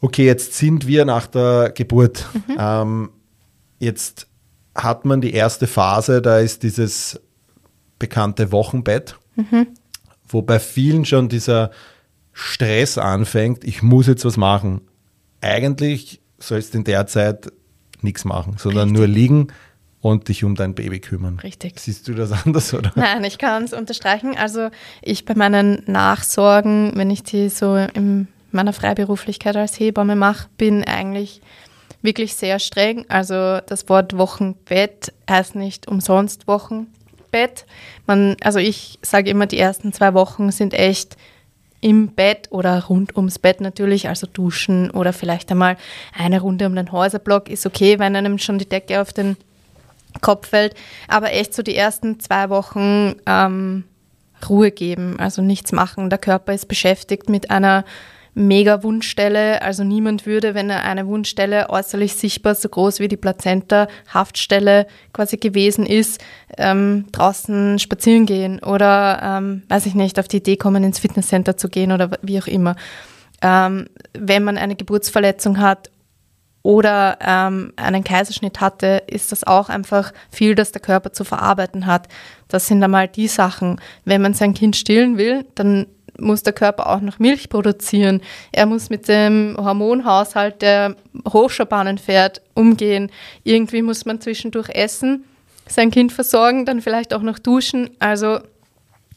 Okay, 0.00 0.26
jetzt 0.26 0.54
sind 0.54 0.86
wir 0.86 1.06
nach 1.06 1.26
der 1.26 1.72
Geburt. 1.74 2.26
Mhm. 2.46 2.56
Ähm, 2.58 3.10
Jetzt 3.84 4.26
hat 4.74 5.04
man 5.04 5.20
die 5.20 5.34
erste 5.34 5.66
Phase, 5.66 6.22
da 6.22 6.38
ist 6.38 6.62
dieses 6.62 7.20
bekannte 7.98 8.50
Wochenbett, 8.50 9.18
mhm. 9.36 9.68
wo 10.26 10.42
bei 10.42 10.58
vielen 10.58 11.04
schon 11.04 11.28
dieser 11.28 11.70
Stress 12.32 12.98
anfängt, 12.98 13.62
ich 13.64 13.82
muss 13.82 14.06
jetzt 14.06 14.24
was 14.24 14.36
machen. 14.36 14.80
Eigentlich 15.40 16.20
sollst 16.38 16.74
du 16.74 16.78
in 16.78 16.84
der 16.84 17.06
Zeit 17.06 17.52
nichts 18.00 18.24
machen, 18.24 18.56
sondern 18.58 18.88
Richtig. 18.88 18.98
nur 18.98 19.06
liegen 19.06 19.48
und 20.00 20.28
dich 20.28 20.44
um 20.44 20.54
dein 20.54 20.74
Baby 20.74 21.00
kümmern. 21.00 21.38
Richtig. 21.38 21.78
Siehst 21.78 22.08
du 22.08 22.14
das 22.14 22.32
anders, 22.44 22.74
oder? 22.74 22.92
Nein, 22.94 23.22
ich 23.24 23.38
kann 23.38 23.64
es 23.64 23.72
unterstreichen. 23.72 24.36
Also 24.36 24.70
ich 25.02 25.24
bei 25.24 25.34
meinen 25.34 25.82
Nachsorgen, 25.86 26.92
wenn 26.96 27.10
ich 27.10 27.22
die 27.22 27.48
so 27.48 27.76
in 27.76 28.28
meiner 28.50 28.72
Freiberuflichkeit 28.72 29.56
als 29.56 29.78
Hebamme 29.78 30.16
mache, 30.16 30.48
bin 30.56 30.84
eigentlich 30.84 31.40
wirklich 32.04 32.34
sehr 32.34 32.58
streng. 32.58 33.06
Also 33.08 33.60
das 33.66 33.88
Wort 33.88 34.16
Wochenbett 34.16 35.12
heißt 35.28 35.56
nicht 35.56 35.88
umsonst 35.88 36.46
Wochenbett. 36.46 37.66
Man, 38.06 38.36
also 38.42 38.58
ich 38.58 38.98
sage 39.02 39.30
immer, 39.30 39.46
die 39.46 39.58
ersten 39.58 39.92
zwei 39.92 40.14
Wochen 40.14 40.52
sind 40.52 40.74
echt 40.74 41.16
im 41.80 42.08
Bett 42.08 42.48
oder 42.50 42.84
rund 42.84 43.16
ums 43.16 43.38
Bett 43.38 43.60
natürlich, 43.60 44.08
also 44.08 44.26
duschen 44.26 44.90
oder 44.90 45.12
vielleicht 45.12 45.50
einmal 45.50 45.76
eine 46.16 46.40
Runde 46.40 46.66
um 46.66 46.74
den 46.74 46.92
Häuserblock 46.92 47.50
ist 47.50 47.66
okay, 47.66 47.98
wenn 47.98 48.16
einem 48.16 48.38
schon 48.38 48.58
die 48.58 48.68
Decke 48.68 49.00
auf 49.00 49.12
den 49.12 49.36
Kopf 50.20 50.48
fällt. 50.48 50.74
Aber 51.08 51.32
echt 51.32 51.54
so 51.54 51.62
die 51.62 51.76
ersten 51.76 52.20
zwei 52.20 52.48
Wochen 52.48 53.16
ähm, 53.26 53.84
Ruhe 54.48 54.70
geben, 54.70 55.18
also 55.18 55.42
nichts 55.42 55.72
machen. 55.72 56.10
Der 56.10 56.18
Körper 56.18 56.54
ist 56.54 56.68
beschäftigt 56.68 57.28
mit 57.28 57.50
einer 57.50 57.84
mega 58.34 58.82
Wundstelle. 58.82 59.62
Also 59.62 59.84
niemand 59.84 60.26
würde, 60.26 60.54
wenn 60.54 60.70
er 60.70 60.82
eine 60.82 61.06
Wundstelle 61.06 61.70
äußerlich 61.70 62.14
sichtbar 62.14 62.54
so 62.54 62.68
groß 62.68 63.00
wie 63.00 63.08
die 63.08 63.16
Plazenta 63.16 63.88
Haftstelle 64.12 64.86
quasi 65.12 65.36
gewesen 65.36 65.86
ist, 65.86 66.22
ähm, 66.58 67.06
draußen 67.12 67.78
spazieren 67.78 68.26
gehen 68.26 68.62
oder, 68.62 69.20
ähm, 69.22 69.62
weiß 69.68 69.86
ich 69.86 69.94
nicht, 69.94 70.18
auf 70.18 70.28
die 70.28 70.38
Idee 70.38 70.56
kommen, 70.56 70.84
ins 70.84 70.98
Fitnesscenter 70.98 71.56
zu 71.56 71.68
gehen 71.68 71.92
oder 71.92 72.10
wie 72.22 72.40
auch 72.40 72.46
immer. 72.46 72.76
Ähm, 73.42 73.86
wenn 74.12 74.44
man 74.44 74.58
eine 74.58 74.76
Geburtsverletzung 74.76 75.58
hat 75.60 75.90
oder 76.62 77.18
ähm, 77.20 77.72
einen 77.76 78.04
Kaiserschnitt 78.04 78.60
hatte, 78.60 79.02
ist 79.06 79.32
das 79.32 79.44
auch 79.44 79.68
einfach 79.68 80.12
viel, 80.30 80.54
das 80.54 80.72
der 80.72 80.80
Körper 80.80 81.12
zu 81.12 81.22
verarbeiten 81.24 81.86
hat. 81.86 82.08
Das 82.48 82.66
sind 82.68 82.82
einmal 82.82 83.06
die 83.06 83.28
Sachen. 83.28 83.80
Wenn 84.04 84.22
man 84.22 84.32
sein 84.32 84.54
Kind 84.54 84.76
stillen 84.76 85.18
will, 85.18 85.44
dann 85.54 85.86
muss 86.18 86.42
der 86.42 86.52
Körper 86.52 86.88
auch 86.90 87.00
noch 87.00 87.18
Milch 87.18 87.48
produzieren. 87.48 88.20
Er 88.52 88.66
muss 88.66 88.90
mit 88.90 89.08
dem 89.08 89.56
Hormonhaushalt, 89.58 90.62
der 90.62 90.96
Hochschaubahnen 91.28 91.98
fährt, 91.98 92.42
umgehen. 92.54 93.10
Irgendwie 93.42 93.82
muss 93.82 94.04
man 94.04 94.20
zwischendurch 94.20 94.68
essen, 94.70 95.24
sein 95.66 95.90
Kind 95.90 96.12
versorgen, 96.12 96.66
dann 96.66 96.80
vielleicht 96.80 97.14
auch 97.14 97.22
noch 97.22 97.38
duschen. 97.38 97.90
Also 97.98 98.40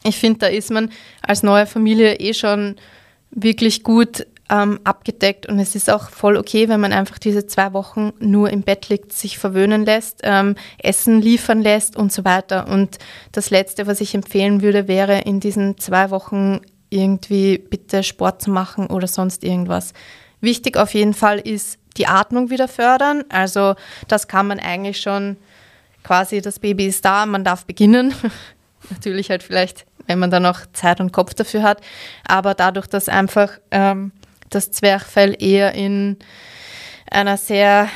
ich 0.04 0.16
finde, 0.16 0.40
da 0.40 0.46
ist 0.46 0.70
man 0.70 0.90
als 1.22 1.42
neue 1.42 1.66
Familie 1.66 2.16
eh 2.16 2.34
schon 2.34 2.76
wirklich 3.30 3.82
gut 3.82 4.26
ähm, 4.50 4.80
abgedeckt 4.84 5.46
und 5.46 5.58
es 5.58 5.74
ist 5.74 5.90
auch 5.90 6.08
voll 6.08 6.36
okay, 6.36 6.68
wenn 6.68 6.80
man 6.80 6.92
einfach 6.92 7.18
diese 7.18 7.46
zwei 7.46 7.72
Wochen 7.72 8.12
nur 8.18 8.50
im 8.50 8.62
Bett 8.62 8.88
liegt, 8.88 9.12
sich 9.12 9.38
verwöhnen 9.38 9.84
lässt, 9.84 10.20
ähm, 10.22 10.54
Essen 10.78 11.20
liefern 11.20 11.60
lässt 11.60 11.96
und 11.96 12.12
so 12.12 12.24
weiter. 12.24 12.66
Und 12.68 12.98
das 13.32 13.50
Letzte, 13.50 13.86
was 13.86 14.00
ich 14.00 14.14
empfehlen 14.14 14.62
würde, 14.62 14.88
wäre 14.88 15.20
in 15.20 15.40
diesen 15.40 15.78
zwei 15.78 16.10
Wochen 16.10 16.60
irgendwie 16.90 17.58
bitte 17.58 18.02
Sport 18.02 18.42
zu 18.42 18.50
machen 18.50 18.86
oder 18.86 19.06
sonst 19.06 19.44
irgendwas. 19.44 19.92
Wichtig 20.40 20.76
auf 20.76 20.94
jeden 20.94 21.14
Fall 21.14 21.38
ist 21.38 21.78
die 21.96 22.06
Atmung 22.06 22.50
wieder 22.50 22.68
fördern. 22.68 23.24
Also 23.28 23.74
das 24.06 24.28
kann 24.28 24.46
man 24.46 24.60
eigentlich 24.60 25.00
schon 25.00 25.36
quasi, 26.02 26.40
das 26.40 26.58
Baby 26.58 26.86
ist 26.86 27.04
da, 27.04 27.26
man 27.26 27.44
darf 27.44 27.66
beginnen. 27.66 28.14
Natürlich 28.90 29.30
halt 29.30 29.42
vielleicht, 29.42 29.84
wenn 30.06 30.18
man 30.18 30.30
dann 30.30 30.44
noch 30.44 30.60
Zeit 30.72 31.00
und 31.00 31.12
Kopf 31.12 31.34
dafür 31.34 31.62
hat. 31.62 31.80
Aber 32.26 32.54
dadurch, 32.54 32.86
dass 32.86 33.08
einfach 33.08 33.58
ähm, 33.70 34.12
das 34.50 34.70
Zwerchfell 34.70 35.36
eher 35.38 35.74
in 35.74 36.16
einer 37.10 37.36
sehr, 37.36 37.88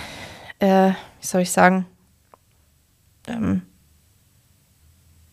äh, 0.58 0.90
wie 0.90 1.26
soll 1.26 1.42
ich 1.42 1.50
sagen, 1.50 1.86
ähm, 3.28 3.62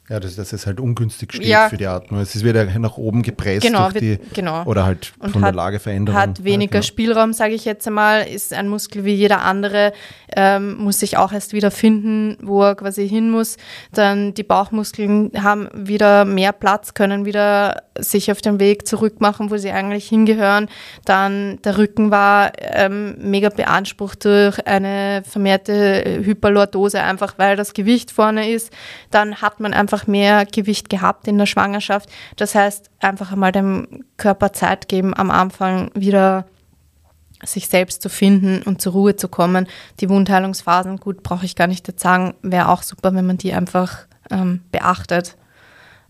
ja, 0.09 0.19
dass, 0.19 0.35
dass 0.35 0.53
es 0.53 0.65
halt 0.65 0.79
ungünstig 0.79 1.33
steht 1.33 1.45
ja. 1.45 1.69
für 1.69 1.77
die 1.77 1.85
Atmung. 1.85 2.19
Es 2.19 2.33
ist 2.33 2.43
wieder 2.43 2.65
nach 2.65 2.97
oben 2.97 3.21
gepresst 3.21 3.65
genau, 3.65 3.89
durch 3.89 3.99
die, 3.99 4.19
genau. 4.33 4.63
oder 4.65 4.83
halt 4.83 5.13
und 5.19 5.31
von 5.31 5.43
hat, 5.43 5.49
der 5.53 5.55
Lageveränderung. 5.55 6.19
Hat 6.19 6.43
weniger 6.43 6.75
ja, 6.75 6.79
genau. 6.79 6.87
Spielraum, 6.87 7.33
sage 7.33 7.53
ich 7.53 7.63
jetzt 7.63 7.87
einmal, 7.87 8.27
ist 8.27 8.51
ein 8.51 8.67
Muskel 8.67 9.05
wie 9.05 9.13
jeder 9.13 9.43
andere, 9.43 9.93
ähm, 10.35 10.77
muss 10.77 10.99
sich 10.99 11.17
auch 11.17 11.31
erst 11.31 11.53
wieder 11.53 11.69
finden, 11.69 12.37
wo 12.41 12.63
er 12.63 12.75
quasi 12.75 13.07
hin 13.07 13.29
muss. 13.29 13.57
Dann 13.93 14.33
die 14.33 14.43
Bauchmuskeln 14.43 15.31
haben 15.41 15.69
wieder 15.73 16.25
mehr 16.25 16.53
Platz, 16.53 16.95
können 16.95 17.25
wieder 17.25 17.83
sich 17.99 18.31
auf 18.31 18.41
den 18.41 18.59
Weg 18.59 18.87
zurück 18.87 19.21
machen, 19.21 19.51
wo 19.51 19.57
sie 19.57 19.71
eigentlich 19.71 20.07
hingehören. 20.07 20.69
Dann 21.05 21.61
der 21.63 21.77
Rücken 21.77 22.11
war 22.11 22.51
ähm, 22.59 23.15
mega 23.19 23.49
beansprucht 23.49 24.25
durch 24.25 24.65
eine 24.65 25.23
vermehrte 25.23 26.21
Hyperlordose, 26.23 27.01
einfach 27.01 27.35
weil 27.37 27.55
das 27.55 27.73
Gewicht 27.73 28.11
vorne 28.11 28.49
ist. 28.49 28.71
Dann 29.11 29.41
hat 29.41 29.59
man 29.59 29.73
einfach 29.73 29.98
einfach 29.99 30.07
mehr 30.07 30.45
Gewicht 30.45 30.89
gehabt 30.89 31.27
in 31.27 31.37
der 31.37 31.45
Schwangerschaft. 31.45 32.09
Das 32.35 32.55
heißt, 32.55 32.89
einfach 32.99 33.31
einmal 33.31 33.51
dem 33.51 34.05
Körper 34.17 34.53
Zeit 34.53 34.87
geben, 34.87 35.13
am 35.13 35.31
Anfang 35.31 35.91
wieder 35.93 36.45
sich 37.43 37.67
selbst 37.67 38.01
zu 38.01 38.09
finden 38.09 38.61
und 38.63 38.81
zur 38.81 38.93
Ruhe 38.93 39.15
zu 39.15 39.29
kommen. 39.29 39.67
Die 39.99 40.09
Wundheilungsphasen, 40.09 40.97
gut, 40.97 41.23
brauche 41.23 41.45
ich 41.45 41.55
gar 41.55 41.67
nicht 41.67 41.87
jetzt 41.87 42.01
sagen, 42.01 42.33
wäre 42.41 42.67
auch 42.69 42.83
super, 42.83 43.13
wenn 43.13 43.25
man 43.25 43.37
die 43.37 43.53
einfach 43.53 43.99
ähm, 44.29 44.61
beachtet. 44.71 45.37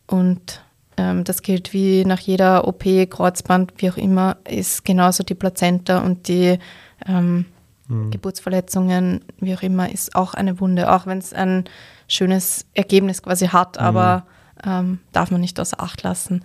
Und 0.08 0.64
ähm, 0.98 1.24
das 1.24 1.44
gilt 1.44 1.72
wie 1.72 2.04
nach 2.04 2.20
jeder 2.20 2.68
OP, 2.68 2.84
Kreuzband, 2.84 3.74
wie 3.78 3.92
auch 3.92 3.98
immer, 3.98 4.38
ist 4.48 4.86
genauso 4.86 5.24
die 5.24 5.36
Plazenta 5.36 6.00
und 6.00 6.28
die 6.28 6.58
ähm, 7.06 7.46
mhm. 7.88 8.10
Geburtsverletzungen, 8.10 9.24
wie 9.40 9.54
auch 9.54 9.62
immer, 9.62 9.92
ist 9.92 10.16
auch 10.16 10.34
eine 10.34 10.60
Wunde, 10.60 10.92
auch 10.92 11.06
wenn 11.06 11.20
es 11.20 11.32
ein 11.32 11.66
schönes 12.10 12.66
Ergebnis 12.74 13.24
quasi 13.24 13.48
hat, 13.48 13.78
mhm. 13.78 13.86
aber 13.86 14.26
ähm, 14.66 15.00
darf 15.14 15.32
man 15.32 15.40
nicht 15.40 15.60
außer 15.60 15.80
Acht 15.80 16.04
lassen. 16.04 16.44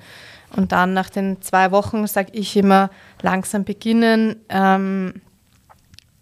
Und 0.55 0.70
dann 0.70 0.94
nach 0.94 1.11
den 1.11 1.42
zwei 1.42 1.72
Wochen 1.72 2.07
sage 2.07 2.31
ich 2.33 2.57
immer, 2.57 2.90
langsam 3.22 3.64
beginnen 3.64 4.37
ähm, 4.48 5.14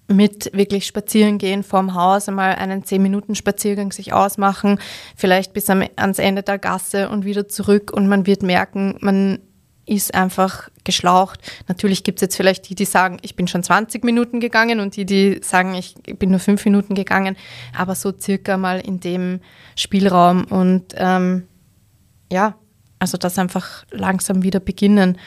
mit 0.08 0.50
wirklich 0.52 0.86
spazieren 0.86 1.38
gehen 1.38 1.62
vorm 1.62 1.94
Haus, 1.94 2.28
einmal 2.28 2.54
einen 2.54 2.82
10-Minuten-Spaziergang 2.82 3.92
sich 3.92 4.12
ausmachen, 4.12 4.78
vielleicht 5.16 5.52
bis 5.52 5.68
am, 5.70 5.84
ans 5.96 6.18
Ende 6.18 6.42
der 6.42 6.58
Gasse 6.58 7.08
und 7.08 7.24
wieder 7.24 7.48
zurück 7.48 7.90
und 7.92 8.08
man 8.08 8.26
wird 8.26 8.42
merken, 8.42 8.96
man 9.00 9.38
ist 9.86 10.14
einfach 10.14 10.68
geschlaucht. 10.84 11.40
Natürlich 11.68 12.04
gibt 12.04 12.18
es 12.18 12.22
jetzt 12.22 12.36
vielleicht 12.36 12.68
die, 12.68 12.74
die 12.74 12.84
sagen, 12.84 13.18
ich 13.22 13.36
bin 13.36 13.48
schon 13.48 13.62
20 13.62 14.04
Minuten 14.04 14.40
gegangen 14.40 14.80
und 14.80 14.96
die, 14.96 15.04
die 15.04 15.40
sagen, 15.42 15.74
ich 15.74 15.94
bin 16.18 16.30
nur 16.30 16.38
fünf 16.38 16.64
Minuten 16.64 16.94
gegangen, 16.94 17.36
aber 17.76 17.94
so 17.94 18.12
circa 18.16 18.56
mal 18.56 18.80
in 18.80 19.00
dem 19.00 19.40
Spielraum 19.76 20.44
und 20.44 20.94
ähm, 20.96 21.48
ja, 22.30 22.56
also 22.98 23.18
das 23.18 23.38
einfach 23.38 23.84
langsam 23.90 24.42
wieder 24.42 24.60
beginnen. 24.60 25.18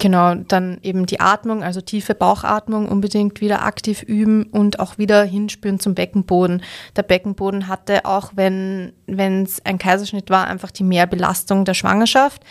Genau, 0.00 0.34
dann 0.34 0.78
eben 0.82 1.06
die 1.06 1.20
Atmung, 1.20 1.62
also 1.62 1.80
tiefe 1.80 2.14
Bauchatmung 2.14 2.88
unbedingt 2.88 3.40
wieder 3.40 3.62
aktiv 3.64 4.02
üben 4.02 4.42
und 4.44 4.80
auch 4.80 4.98
wieder 4.98 5.22
hinspüren 5.22 5.78
zum 5.78 5.94
Beckenboden. 5.94 6.62
Der 6.96 7.04
Beckenboden 7.04 7.68
hatte 7.68 8.04
auch, 8.04 8.32
wenn 8.34 8.92
es 9.06 9.64
ein 9.64 9.78
Kaiserschnitt 9.78 10.30
war, 10.30 10.48
einfach 10.48 10.72
die 10.72 10.82
Mehrbelastung 10.82 11.64
der 11.64 11.74
Schwangerschaft, 11.74 12.42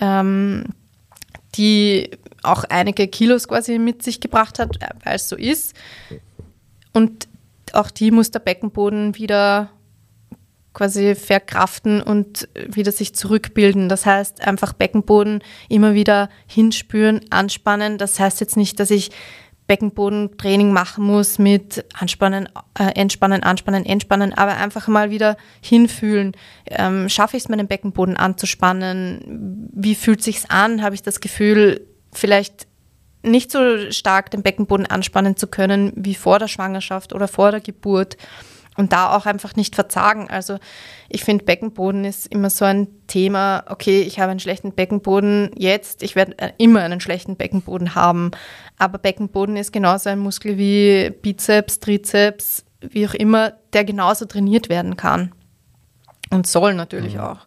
ähm, 0.00 0.66
die 1.56 2.10
auch 2.44 2.64
einige 2.64 3.08
Kilos 3.08 3.48
quasi 3.48 3.78
mit 3.78 4.02
sich 4.02 4.20
gebracht 4.20 4.58
hat, 4.60 4.78
weil 5.04 5.16
es 5.16 5.28
so 5.28 5.36
ist. 5.36 5.74
Und 6.92 7.26
auch 7.72 7.90
die 7.90 8.12
muss 8.12 8.30
der 8.30 8.38
Beckenboden 8.38 9.16
wieder 9.16 9.70
quasi 10.74 11.14
verkraften 11.14 12.02
und 12.02 12.48
wieder 12.68 12.92
sich 12.92 13.14
zurückbilden. 13.14 13.88
Das 13.88 14.04
heißt, 14.04 14.46
einfach 14.46 14.72
Beckenboden 14.72 15.42
immer 15.68 15.94
wieder 15.94 16.28
hinspüren, 16.46 17.20
anspannen. 17.30 17.96
Das 17.96 18.20
heißt 18.20 18.40
jetzt 18.40 18.56
nicht, 18.56 18.78
dass 18.80 18.90
ich 18.90 19.10
Beckenbodentraining 19.66 20.72
machen 20.72 21.04
muss 21.04 21.38
mit 21.38 21.86
Anspannen, 21.98 22.48
äh, 22.78 22.92
Entspannen, 22.96 23.42
Anspannen, 23.42 23.86
Entspannen, 23.86 24.34
aber 24.34 24.56
einfach 24.56 24.88
mal 24.88 25.10
wieder 25.10 25.36
hinfühlen. 25.62 26.32
Ähm, 26.66 27.08
schaffe 27.08 27.36
ich 27.38 27.44
es, 27.44 27.48
meinen 27.48 27.66
Beckenboden 27.66 28.16
anzuspannen? 28.16 29.70
Wie 29.72 29.94
fühlt 29.94 30.22
sich's 30.22 30.44
an? 30.50 30.82
Habe 30.82 30.94
ich 30.94 31.02
das 31.02 31.20
Gefühl, 31.20 31.86
vielleicht 32.12 32.66
nicht 33.22 33.50
so 33.50 33.90
stark 33.90 34.30
den 34.30 34.42
Beckenboden 34.42 34.86
anspannen 34.86 35.36
zu 35.36 35.46
können 35.46 35.92
wie 35.96 36.14
vor 36.14 36.38
der 36.38 36.48
Schwangerschaft 36.48 37.14
oder 37.14 37.26
vor 37.26 37.50
der 37.50 37.60
Geburt? 37.60 38.18
Und 38.76 38.92
da 38.92 39.14
auch 39.14 39.26
einfach 39.26 39.54
nicht 39.54 39.74
verzagen. 39.74 40.28
Also 40.28 40.58
ich 41.08 41.24
finde, 41.24 41.44
Beckenboden 41.44 42.04
ist 42.04 42.26
immer 42.26 42.50
so 42.50 42.64
ein 42.64 42.88
Thema, 43.06 43.64
okay, 43.68 44.02
ich 44.02 44.18
habe 44.18 44.30
einen 44.32 44.40
schlechten 44.40 44.72
Beckenboden 44.72 45.50
jetzt, 45.56 46.02
ich 46.02 46.16
werde 46.16 46.36
äh, 46.38 46.50
immer 46.58 46.80
einen 46.80 47.00
schlechten 47.00 47.36
Beckenboden 47.36 47.94
haben. 47.94 48.32
Aber 48.76 48.98
Beckenboden 48.98 49.56
ist 49.56 49.72
genauso 49.72 50.10
ein 50.10 50.18
Muskel 50.18 50.58
wie 50.58 51.10
Bizeps, 51.10 51.78
Trizeps, 51.78 52.64
wie 52.80 53.06
auch 53.06 53.14
immer, 53.14 53.52
der 53.72 53.84
genauso 53.84 54.24
trainiert 54.24 54.68
werden 54.68 54.96
kann. 54.96 55.32
Und 56.30 56.46
soll 56.46 56.74
natürlich 56.74 57.14
mhm. 57.14 57.20
auch. 57.20 57.46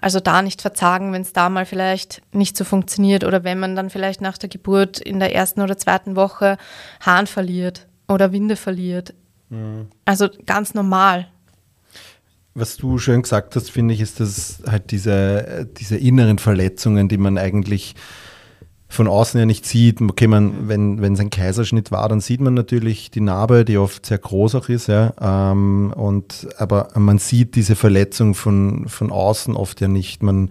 Also 0.00 0.18
da 0.18 0.40
nicht 0.40 0.62
verzagen, 0.62 1.12
wenn 1.12 1.22
es 1.22 1.32
da 1.32 1.50
mal 1.50 1.66
vielleicht 1.66 2.22
nicht 2.32 2.56
so 2.56 2.64
funktioniert 2.64 3.24
oder 3.24 3.44
wenn 3.44 3.60
man 3.60 3.76
dann 3.76 3.90
vielleicht 3.90 4.22
nach 4.22 4.38
der 4.38 4.48
Geburt 4.48 4.98
in 4.98 5.20
der 5.20 5.34
ersten 5.34 5.60
oder 5.60 5.76
zweiten 5.76 6.16
Woche 6.16 6.56
Hahn 7.04 7.26
verliert 7.26 7.86
oder 8.08 8.32
Winde 8.32 8.56
verliert. 8.56 9.14
Also 10.04 10.28
ganz 10.46 10.74
normal. 10.74 11.28
Was 12.54 12.76
du 12.76 12.98
schön 12.98 13.22
gesagt 13.22 13.54
hast, 13.56 13.70
finde 13.70 13.94
ich, 13.94 14.00
ist, 14.00 14.20
dass 14.20 14.62
halt 14.66 14.90
diese, 14.90 15.68
diese 15.78 15.96
inneren 15.96 16.38
Verletzungen, 16.38 17.08
die 17.08 17.18
man 17.18 17.38
eigentlich 17.38 17.94
von 18.88 19.06
außen 19.06 19.38
ja 19.38 19.46
nicht 19.46 19.64
sieht. 19.64 20.00
Okay, 20.02 20.26
man, 20.26 20.68
wenn, 20.68 21.00
wenn 21.00 21.12
es 21.12 21.20
ein 21.20 21.30
Kaiserschnitt 21.30 21.92
war, 21.92 22.08
dann 22.08 22.20
sieht 22.20 22.40
man 22.40 22.54
natürlich 22.54 23.12
die 23.12 23.20
Narbe, 23.20 23.64
die 23.64 23.78
oft 23.78 24.04
sehr 24.04 24.18
groß 24.18 24.56
auch 24.56 24.68
ist, 24.68 24.88
ja. 24.88 25.14
Ähm, 25.20 25.92
und, 25.94 26.48
aber 26.58 26.88
man 26.96 27.18
sieht 27.18 27.54
diese 27.54 27.76
Verletzung 27.76 28.34
von, 28.34 28.88
von 28.88 29.12
außen 29.12 29.54
oft 29.54 29.80
ja 29.80 29.86
nicht. 29.86 30.24
Man 30.24 30.50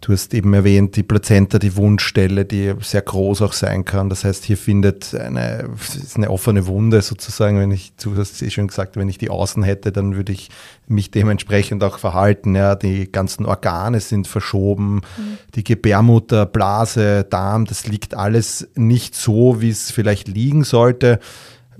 du 0.00 0.12
hast 0.12 0.34
eben 0.34 0.52
erwähnt, 0.54 0.96
die 0.96 1.02
Plazenta, 1.02 1.58
die 1.58 1.76
Wundstelle, 1.76 2.44
die 2.44 2.74
sehr 2.80 3.02
groß 3.02 3.42
auch 3.42 3.52
sein 3.52 3.84
kann. 3.84 4.08
Das 4.08 4.24
heißt, 4.24 4.44
hier 4.44 4.56
findet 4.56 5.14
eine, 5.14 5.70
eine 6.14 6.30
offene 6.30 6.66
Wunde 6.66 7.02
sozusagen, 7.02 7.58
wenn 7.58 7.70
ich, 7.70 7.94
du 7.96 8.16
hast 8.16 8.34
es 8.34 8.42
eh 8.42 8.50
schon 8.50 8.68
gesagt, 8.68 8.96
wenn 8.96 9.08
ich 9.08 9.18
die 9.18 9.30
außen 9.30 9.62
hätte, 9.62 9.92
dann 9.92 10.16
würde 10.16 10.32
ich 10.32 10.50
mich 10.86 11.10
dementsprechend 11.10 11.82
auch 11.84 11.98
verhalten. 11.98 12.54
Ja, 12.54 12.74
die 12.74 13.10
ganzen 13.10 13.46
Organe 13.46 14.00
sind 14.00 14.26
verschoben, 14.26 14.96
mhm. 15.16 15.38
die 15.54 15.64
Gebärmutter, 15.64 16.46
Blase, 16.46 17.24
Darm, 17.24 17.64
das 17.64 17.86
liegt 17.86 18.14
alles 18.14 18.68
nicht 18.74 19.14
so, 19.14 19.60
wie 19.60 19.70
es 19.70 19.90
vielleicht 19.90 20.28
liegen 20.28 20.64
sollte. 20.64 21.18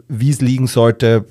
Wie 0.09 0.31
es 0.31 0.41
liegen 0.41 0.67
sollte, 0.67 1.27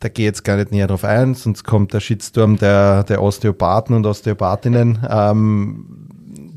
da 0.00 0.08
gehe 0.08 0.26
ich 0.26 0.30
jetzt 0.30 0.44
gar 0.44 0.56
nicht 0.56 0.72
näher 0.72 0.86
drauf 0.86 1.04
ein, 1.04 1.34
sonst 1.34 1.64
kommt 1.64 1.92
der 1.92 2.00
Shitstorm 2.00 2.56
der, 2.58 3.04
der 3.04 3.22
Osteopathen 3.22 3.96
und 3.96 4.06
Osteopathinnen. 4.06 5.06
Ähm, 5.08 6.06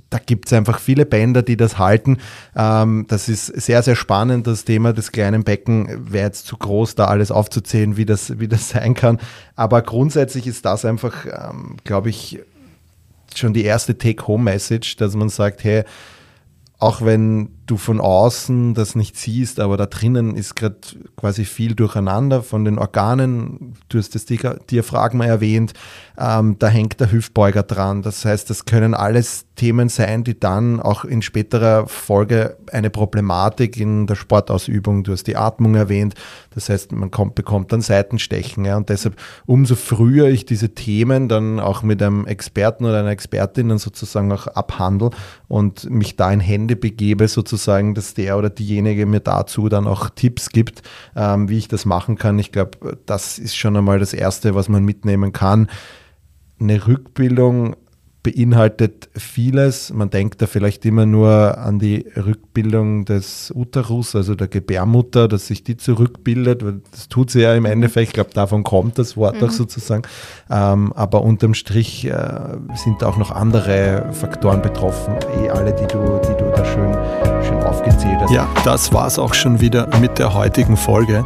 da 0.10 0.18
gibt 0.18 0.48
es 0.48 0.54
einfach 0.54 0.80
viele 0.80 1.06
Bänder, 1.06 1.44
die 1.44 1.56
das 1.56 1.78
halten. 1.78 2.18
Ähm, 2.56 3.06
das 3.08 3.30
ist 3.30 3.46
sehr, 3.46 3.84
sehr 3.84 3.96
spannend, 3.96 4.48
das 4.48 4.66
Thema 4.66 4.92
des 4.92 5.12
kleinen 5.12 5.44
Becken. 5.44 6.12
Wäre 6.12 6.26
jetzt 6.26 6.48
zu 6.48 6.58
groß, 6.58 6.96
da 6.96 7.06
alles 7.06 7.32
aufzuzählen, 7.32 7.96
wie 7.96 8.06
das, 8.06 8.40
wie 8.40 8.48
das 8.48 8.70
sein 8.70 8.94
kann. 8.94 9.20
Aber 9.56 9.82
grundsätzlich 9.82 10.48
ist 10.48 10.66
das 10.66 10.84
einfach, 10.84 11.26
ähm, 11.26 11.78
glaube 11.84 12.10
ich, 12.10 12.40
schon 13.36 13.54
die 13.54 13.64
erste 13.64 13.98
Take-Home-Message, 13.98 14.98
dass 14.98 15.16
man 15.16 15.30
sagt, 15.30 15.64
hey, 15.64 15.84
auch 16.80 17.04
wenn 17.04 17.50
du 17.70 17.78
von 17.78 18.02
außen 18.02 18.74
das 18.74 18.96
nicht 18.96 19.16
siehst, 19.16 19.60
aber 19.60 19.78
da 19.78 19.86
drinnen 19.86 20.36
ist 20.36 20.56
gerade 20.56 20.78
quasi 21.16 21.46
viel 21.46 21.76
durcheinander 21.76 22.42
von 22.42 22.66
den 22.66 22.80
Organen. 22.80 23.76
Du 23.90 24.00
hast 24.00 24.16
das 24.16 24.26
Diaphragma 24.26 25.26
erwähnt, 25.26 25.74
ähm, 26.18 26.58
da 26.58 26.68
hängt 26.68 27.00
der 27.00 27.12
Hüftbeuger 27.12 27.64
dran. 27.64 28.02
Das 28.02 28.26
heißt, 28.26 28.50
das 28.50 28.66
können 28.66 28.94
alles 28.94 29.46
Themen 29.56 29.90
sein, 29.90 30.24
die 30.24 30.40
dann 30.40 30.80
auch 30.80 31.04
in 31.04 31.22
späterer 31.22 31.88
Folge 31.88 32.58
eine 32.72 32.90
Problematik 32.90 33.78
in 33.78 34.08
der 34.08 34.16
Sportausübung, 34.16 35.04
du 35.04 35.12
hast 35.12 35.26
die 35.26 35.36
Atmung 35.36 35.76
erwähnt, 35.76 36.16
das 36.56 36.70
heißt, 36.70 36.92
man 36.94 37.12
kommt, 37.12 37.36
bekommt 37.36 37.72
dann 37.72 37.82
Seitenstechen. 37.82 38.66
Ja, 38.66 38.78
und 38.78 38.90
deshalb, 38.90 39.16
umso 39.46 39.76
früher 39.76 40.28
ich 40.30 40.46
diese 40.46 40.70
Themen 40.70 41.28
dann 41.28 41.60
auch 41.60 41.84
mit 41.84 42.02
einem 42.02 42.26
Experten 42.26 42.86
oder 42.86 43.00
einer 43.00 43.10
Expertin 43.10 43.70
dann 43.70 43.78
sozusagen 43.78 44.32
auch 44.32 44.48
abhandle 44.48 45.12
und 45.48 45.90
mich 45.90 46.16
da 46.16 46.32
in 46.32 46.40
Hände 46.40 46.76
begebe, 46.76 47.28
sozusagen, 47.28 47.59
dass 47.66 48.14
der 48.14 48.38
oder 48.38 48.50
diejenige 48.50 49.06
mir 49.06 49.20
dazu 49.20 49.70
dann 49.70 49.88
auch 49.88 50.10
Tipps 50.10 50.50
gibt, 50.50 50.82
ähm, 51.16 51.50
wie 51.50 51.58
ich 51.58 51.68
das 51.68 51.86
machen 51.86 52.18
kann. 52.18 52.40
Ich 52.40 52.52
glaube, 52.52 52.98
das 53.06 53.40
ist 53.40 53.56
schon 53.56 53.76
einmal 53.76 54.00
das 54.00 54.14
Erste, 54.14 54.56
was 54.56 54.70
man 54.70 54.84
mitnehmen 54.84 55.32
kann. 55.32 55.70
Eine 56.60 56.88
Rückbildung 56.88 57.76
beinhaltet 58.30 59.10
vieles. 59.16 59.92
Man 59.94 60.10
denkt 60.10 60.42
da 60.42 60.48
vielleicht 60.48 60.86
immer 60.86 61.06
nur 61.06 61.58
an 61.58 61.80
die 61.80 62.06
Rückbildung 62.16 63.06
des 63.06 63.52
Uterus, 63.56 64.16
also 64.16 64.36
der 64.36 64.48
Gebärmutter, 64.48 65.28
dass 65.28 65.48
sich 65.48 65.64
die 65.64 65.78
zurückbildet. 65.78 66.64
Das 66.92 67.10
tut 67.10 67.32
sie 67.32 67.42
ja 67.42 67.56
im 67.56 67.66
Endeffekt. 67.66 68.10
Ich 68.10 68.14
glaube, 68.14 68.32
davon 68.34 68.64
kommt 68.64 69.00
das 69.00 69.18
Wort 69.18 69.42
mhm. 69.42 69.48
auch 69.48 69.52
sozusagen. 69.52 70.04
Ähm, 70.50 70.94
aber 70.94 71.24
unterm 71.24 71.54
Strich 71.54 72.06
äh, 72.06 72.14
sind 72.76 73.04
auch 73.04 73.18
noch 73.18 73.32
andere 73.32 74.10
Faktoren 74.12 74.62
betroffen. 74.62 75.16
Eh 75.44 75.50
alle, 75.50 75.74
die 75.74 75.88
du, 75.88 76.20
die 76.24 76.38
du 76.38 76.52
da 76.56 76.66
schön, 76.66 76.94
schön 77.44 77.64
aufgezählt 77.64 78.18
hast. 78.20 78.32
Ja, 78.32 78.48
das 78.64 78.94
war 78.94 79.08
es 79.08 79.18
auch 79.18 79.34
schon 79.34 79.62
wieder 79.62 79.90
mit 80.00 80.20
der 80.20 80.34
heutigen 80.34 80.78
Folge. 80.78 81.26